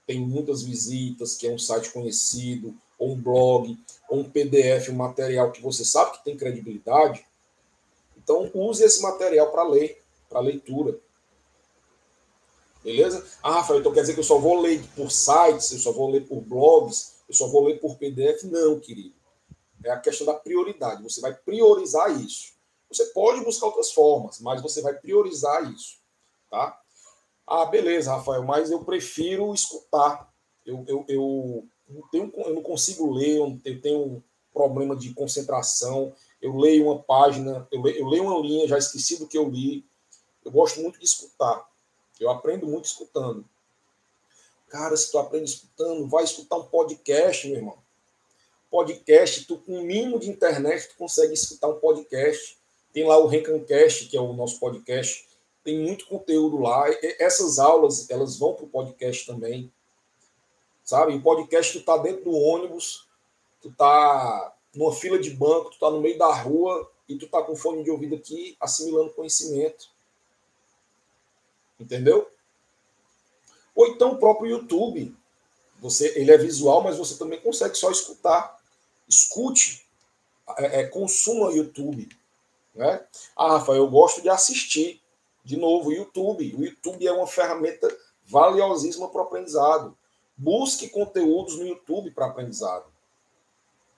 [0.07, 3.77] tem muitas visitas, que é um site conhecido, ou um blog,
[4.09, 7.25] ou um PDF, um material que você sabe que tem credibilidade,
[8.17, 10.97] então use esse material para ler, para leitura.
[12.83, 13.25] Beleza?
[13.43, 16.09] Ah, Rafael, então quer dizer que eu só vou ler por sites, eu só vou
[16.09, 18.43] ler por blogs, eu só vou ler por PDF?
[18.43, 19.16] Não, querido.
[19.83, 21.03] É a questão da prioridade.
[21.03, 22.53] Você vai priorizar isso.
[22.89, 25.97] Você pode buscar outras formas, mas você vai priorizar isso.
[26.49, 26.79] Tá?
[27.45, 30.33] Ah, beleza, Rafael, mas eu prefiro escutar.
[30.65, 34.23] Eu, eu, eu, não, tenho, eu não consigo ler, eu tenho um
[34.53, 36.13] problema de concentração.
[36.41, 39.49] Eu leio uma página, eu leio, eu leio uma linha, já esqueci do que eu
[39.49, 39.85] li.
[40.43, 41.67] Eu gosto muito de escutar.
[42.19, 43.45] Eu aprendo muito escutando.
[44.69, 47.77] Cara, se tu aprende escutando, vai escutar um podcast, meu irmão.
[48.69, 52.57] Podcast, tu com um mínimo de internet, tu consegue escutar um podcast.
[52.93, 55.27] Tem lá o Rencancast, que é o nosso podcast.
[55.63, 56.85] Tem muito conteúdo lá.
[57.19, 59.71] Essas aulas, elas vão para o podcast também.
[60.83, 61.13] Sabe?
[61.13, 63.07] Em podcast, tu tá dentro do ônibus,
[63.61, 67.41] tu tá numa fila de banco, tu tá no meio da rua e tu tá
[67.41, 69.89] com fone de ouvido aqui assimilando conhecimento.
[71.79, 72.29] Entendeu?
[73.75, 75.15] Ou então o próprio YouTube.
[75.79, 78.56] Você, ele é visual, mas você também consegue só escutar.
[79.07, 79.85] Escute,
[80.57, 82.09] é, é, consuma YouTube.
[82.75, 83.03] Né?
[83.35, 85.01] Ah, Rafael, eu gosto de assistir.
[85.43, 86.55] De novo, YouTube.
[86.55, 87.87] O YouTube é uma ferramenta
[88.25, 89.97] valiosíssima para o aprendizado.
[90.35, 92.85] Busque conteúdos no YouTube para aprendizado.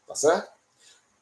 [0.08, 0.52] Tá certo?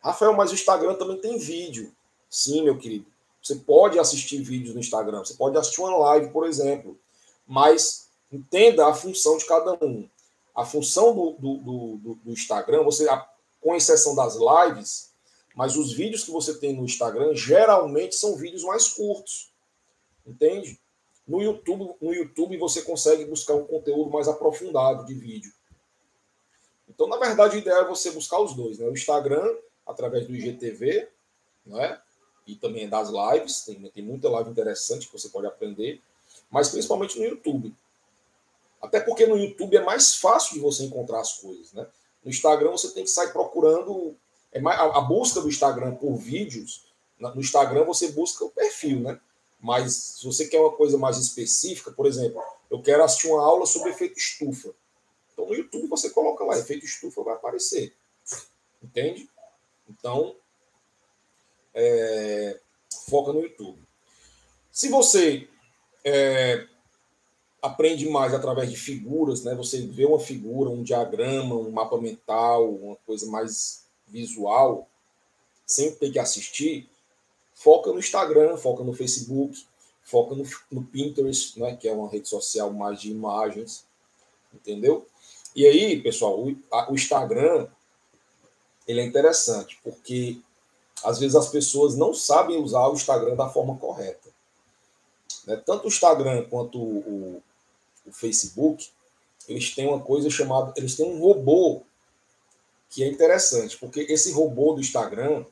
[0.02, 1.92] Rafael, mas o Instagram também tem vídeo.
[2.30, 3.06] Sim, meu querido.
[3.42, 7.00] Você pode assistir vídeos no Instagram, você pode assistir uma live, por exemplo,
[7.48, 10.08] mas entenda a função de cada um.
[10.54, 13.08] A função do, do, do, do Instagram, você,
[13.62, 15.14] com exceção das lives,
[15.56, 19.52] mas os vídeos que você tem no Instagram geralmente são vídeos mais curtos.
[20.26, 20.80] Entende?
[21.28, 25.52] No YouTube, no YouTube você consegue buscar um conteúdo mais aprofundado de vídeo.
[26.88, 28.88] Então, na verdade, o ideal é você buscar os dois, né?
[28.88, 29.56] O Instagram
[29.86, 31.10] através do IGTV,
[31.66, 32.02] não é?
[32.48, 36.02] e também das lives, tem, tem muita live interessante que você pode aprender,
[36.50, 37.76] mas principalmente no YouTube.
[38.82, 41.86] Até porque no YouTube é mais fácil de você encontrar as coisas, né?
[42.24, 44.16] No Instagram você tem que sair procurando.
[44.52, 46.88] É mais, a, a busca do Instagram por vídeos,
[47.20, 49.20] no Instagram você busca o perfil, né?
[49.60, 53.66] Mas se você quer uma coisa mais específica, por exemplo, eu quero assistir uma aula
[53.66, 54.74] sobre efeito estufa.
[55.34, 57.94] Então no YouTube você coloca lá, efeito estufa vai aparecer.
[58.82, 59.28] Entende?
[59.90, 60.36] Então,
[61.74, 62.60] é,
[63.08, 63.82] foca no YouTube.
[64.72, 65.48] Se você
[66.04, 66.68] é,
[67.68, 69.54] aprende mais através de figuras, né?
[69.56, 74.88] Você vê uma figura, um diagrama, um mapa mental, uma coisa mais visual,
[75.66, 76.90] sem ter que assistir,
[77.54, 79.66] foca no Instagram, foca no Facebook,
[80.04, 81.76] foca no, no Pinterest, né?
[81.76, 83.86] Que é uma rede social mais de imagens,
[84.54, 85.06] entendeu?
[85.56, 87.68] E aí, pessoal, o, a, o Instagram
[88.88, 90.40] ele é interessante porque
[91.04, 94.30] às vezes as pessoas não sabem usar o Instagram da forma correta.
[95.46, 95.62] Né?
[95.66, 97.44] Tanto o Instagram quanto o,
[98.08, 98.90] o, Facebook,
[99.48, 101.84] eles têm uma coisa chamada, eles têm um robô
[102.90, 105.46] que é interessante, porque esse robô do Instagram,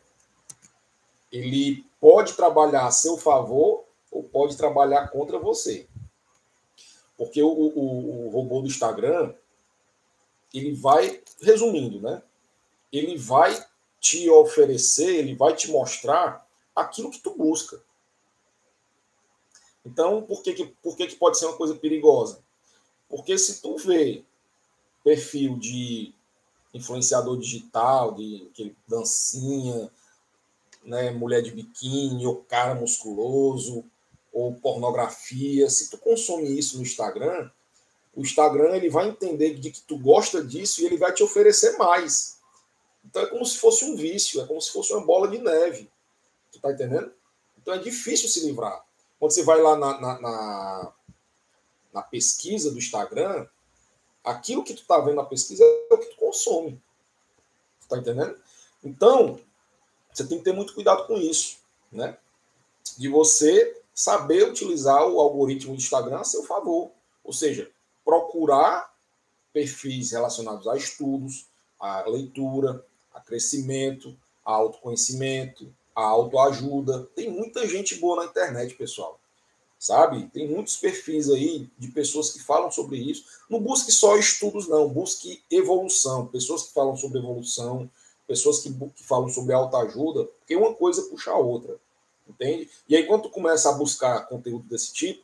[1.31, 5.87] ele pode trabalhar a seu favor ou pode trabalhar contra você.
[7.17, 9.33] Porque o, o, o robô do Instagram,
[10.53, 12.21] ele vai, resumindo, né?
[12.91, 13.65] Ele vai
[13.99, 17.81] te oferecer, ele vai te mostrar aquilo que tu busca.
[19.85, 22.44] Então, por que, que, por que, que pode ser uma coisa perigosa?
[23.09, 24.23] Porque se tu vê
[25.03, 26.13] perfil de
[26.73, 29.91] influenciador digital, de aquele dancinha,
[30.83, 33.83] né, mulher de biquíni, ou cara musculoso,
[34.33, 37.49] ou pornografia, se tu consome isso no Instagram,
[38.13, 41.77] o Instagram ele vai entender de que tu gosta disso e ele vai te oferecer
[41.77, 42.37] mais.
[43.03, 45.89] Então é como se fosse um vício, é como se fosse uma bola de neve.
[46.51, 47.11] Tu tá entendendo?
[47.61, 48.83] Então é difícil se livrar.
[49.19, 50.93] Quando você vai lá na, na, na,
[51.95, 53.47] na pesquisa do Instagram,
[54.21, 56.77] aquilo que tu está vendo na pesquisa é o que tu consome.
[57.87, 58.37] Tá entendendo?
[58.83, 59.39] Então,
[60.11, 61.59] você tem que ter muito cuidado com isso,
[61.89, 62.17] né?
[62.97, 66.91] De você saber utilizar o algoritmo do Instagram a seu favor.
[67.23, 67.71] Ou seja,
[68.03, 68.93] procurar
[69.53, 71.47] perfis relacionados a estudos,
[71.79, 77.09] a leitura, a crescimento, a autoconhecimento, a autoajuda.
[77.15, 79.17] Tem muita gente boa na internet, pessoal.
[79.85, 80.27] Sabe?
[80.33, 83.23] Tem muitos perfis aí de pessoas que falam sobre isso.
[83.47, 84.89] Não busque só estudos, não.
[84.89, 86.25] Busque evolução.
[86.25, 87.87] Pessoas que falam sobre evolução,
[88.25, 91.77] pessoas que, que falam sobre autoajuda, porque uma coisa puxa a outra.
[92.27, 92.67] Entende?
[92.89, 95.23] E aí, quando tu começa a buscar conteúdo desse tipo,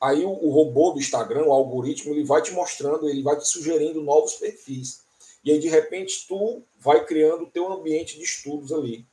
[0.00, 3.46] aí o, o robô do Instagram, o algoritmo, ele vai te mostrando, ele vai te
[3.46, 5.02] sugerindo novos perfis.
[5.44, 9.04] E aí, de repente, tu vai criando o teu ambiente de estudos ali.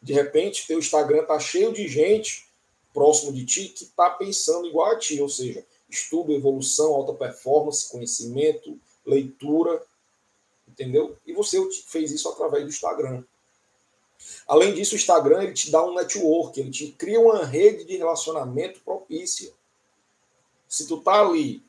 [0.00, 2.53] De repente, teu Instagram tá cheio de gente
[2.94, 7.90] próximo de ti que está pensando igual a ti, ou seja, estudo, evolução, alta performance,
[7.90, 9.84] conhecimento, leitura,
[10.66, 11.18] entendeu?
[11.26, 13.24] E você fez isso através do Instagram.
[14.46, 17.96] Além disso, o Instagram ele te dá um network, ele te cria uma rede de
[17.96, 19.52] relacionamento propícia.
[20.68, 21.62] Se tu tá ali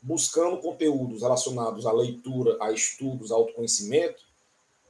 [0.00, 4.22] buscando conteúdos relacionados à leitura, a estudos, a autoconhecimento,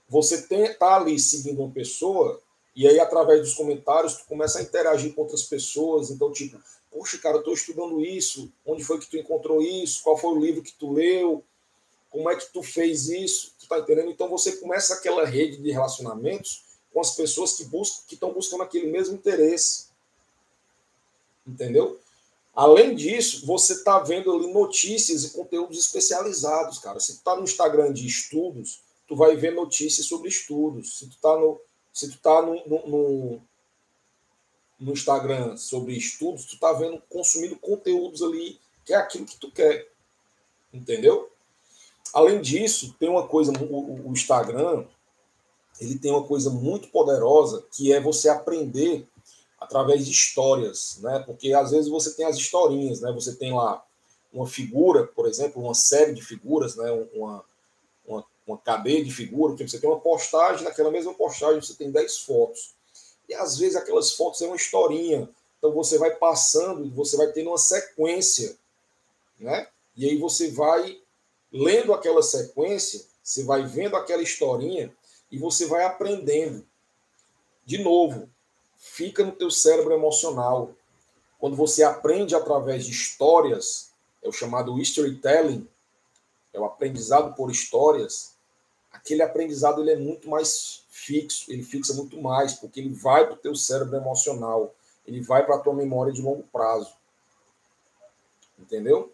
[0.08, 2.40] você está ali seguindo uma pessoa
[2.74, 6.10] e aí, através dos comentários, tu começa a interagir com outras pessoas.
[6.10, 6.58] Então, tipo,
[6.90, 8.50] poxa, cara, eu tô estudando isso.
[8.64, 10.02] Onde foi que tu encontrou isso?
[10.02, 11.44] Qual foi o livro que tu leu?
[12.10, 13.52] Como é que tu fez isso?
[13.58, 14.10] Tu tá entendendo?
[14.10, 18.62] Então, você começa aquela rede de relacionamentos com as pessoas que buscam, que estão buscando
[18.62, 19.86] aquele mesmo interesse.
[21.46, 21.98] Entendeu?
[22.54, 27.00] Além disso, você está vendo ali notícias e conteúdos especializados, cara.
[27.00, 30.98] Se tu tá no Instagram de estudos, tu vai ver notícias sobre estudos.
[30.98, 31.58] Se tu tá no,
[31.92, 33.40] se tu tá no, no,
[34.80, 39.50] no Instagram sobre estudos, tu tá vendo, consumindo conteúdos ali que é aquilo que tu
[39.50, 39.88] quer.
[40.72, 41.30] Entendeu?
[42.12, 44.84] Além disso, tem uma coisa, o, o Instagram,
[45.80, 49.06] ele tem uma coisa muito poderosa que é você aprender
[49.60, 51.20] através de histórias, né?
[51.20, 53.12] Porque às vezes você tem as historinhas, né?
[53.12, 53.82] Você tem lá
[54.32, 56.90] uma figura, por exemplo, uma série de figuras, né?
[57.14, 57.44] Uma,
[58.06, 61.90] uma, uma cadeia de figuras, que você tem uma postagem, naquela mesma postagem você tem
[61.90, 62.74] 10 fotos.
[63.28, 65.28] E às vezes aquelas fotos é uma historinha.
[65.58, 68.56] Então você vai passando você vai tendo uma sequência,
[69.38, 69.68] né?
[69.96, 71.00] E aí você vai
[71.52, 74.94] lendo aquela sequência, você vai vendo aquela historinha
[75.30, 76.66] e você vai aprendendo.
[77.64, 78.28] De novo,
[78.76, 80.74] fica no teu cérebro emocional.
[81.38, 83.90] Quando você aprende através de histórias,
[84.22, 85.68] é o chamado storytelling,
[86.52, 88.31] é o aprendizado por histórias,
[88.92, 93.34] aquele aprendizado ele é muito mais fixo, ele fixa muito mais, porque ele vai para
[93.34, 94.74] o teu cérebro emocional,
[95.06, 96.92] ele vai para a tua memória de longo prazo.
[98.58, 99.12] Entendeu?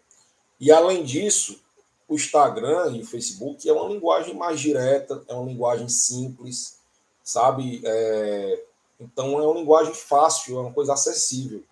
[0.59, 1.59] E além disso,
[2.07, 6.79] o Instagram e o Facebook é uma linguagem mais direta, é uma linguagem simples,
[7.23, 7.81] sabe?
[7.85, 8.63] É...
[8.99, 11.63] Então é uma linguagem fácil, é uma coisa acessível.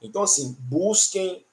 [0.00, 1.44] Então, assim, busquem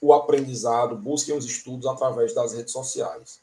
[0.00, 3.41] o aprendizado, busquem os estudos através das redes sociais.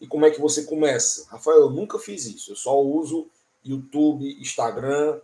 [0.00, 1.26] E como é que você começa?
[1.28, 2.52] Rafael, eu nunca fiz isso.
[2.52, 3.28] Eu só uso
[3.64, 5.20] YouTube, Instagram,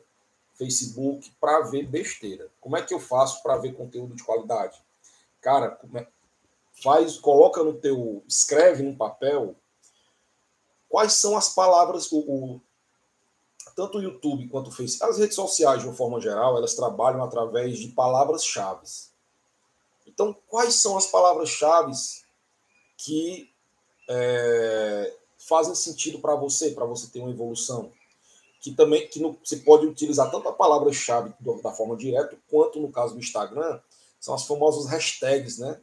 [0.55, 2.49] Facebook para ver besteira.
[2.61, 4.81] Como é que eu faço para ver conteúdo de qualidade?
[5.41, 6.07] Cara, é...
[6.83, 9.57] faz, coloca no teu, escreve num papel
[10.89, 12.61] quais são as palavras o, o
[13.75, 17.23] tanto o YouTube quanto o Facebook, as redes sociais de uma forma geral, elas trabalham
[17.23, 18.87] através de palavras-chave.
[20.07, 21.93] Então, quais são as palavras-chave
[22.97, 23.50] que
[24.11, 27.93] é, fazem sentido para você, para você ter uma evolução?
[28.61, 31.33] Que também que você pode utilizar tanto a palavra-chave
[31.63, 33.81] da forma direta, quanto no caso do Instagram,
[34.19, 35.81] são as famosas hashtags, né?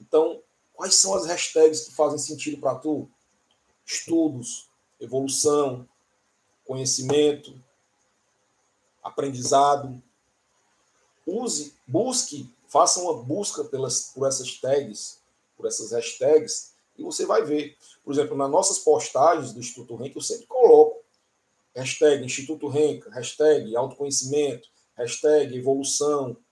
[0.00, 0.40] Então,
[0.74, 3.08] quais são as hashtags que fazem sentido para tu?
[3.84, 4.70] Estudos,
[5.00, 5.86] evolução,
[6.64, 7.52] conhecimento,
[9.02, 10.02] aprendizado.
[11.26, 15.18] Use, busque Faça uma busca pelas, por essas tags,
[15.56, 17.76] por essas hashtags, e você vai ver.
[18.04, 21.04] Por exemplo, nas nossas postagens do Instituto Rank, eu sempre coloco
[21.74, 26.36] hashtag Instituto Renca, hashtag autoconhecimento, hashtag evolução,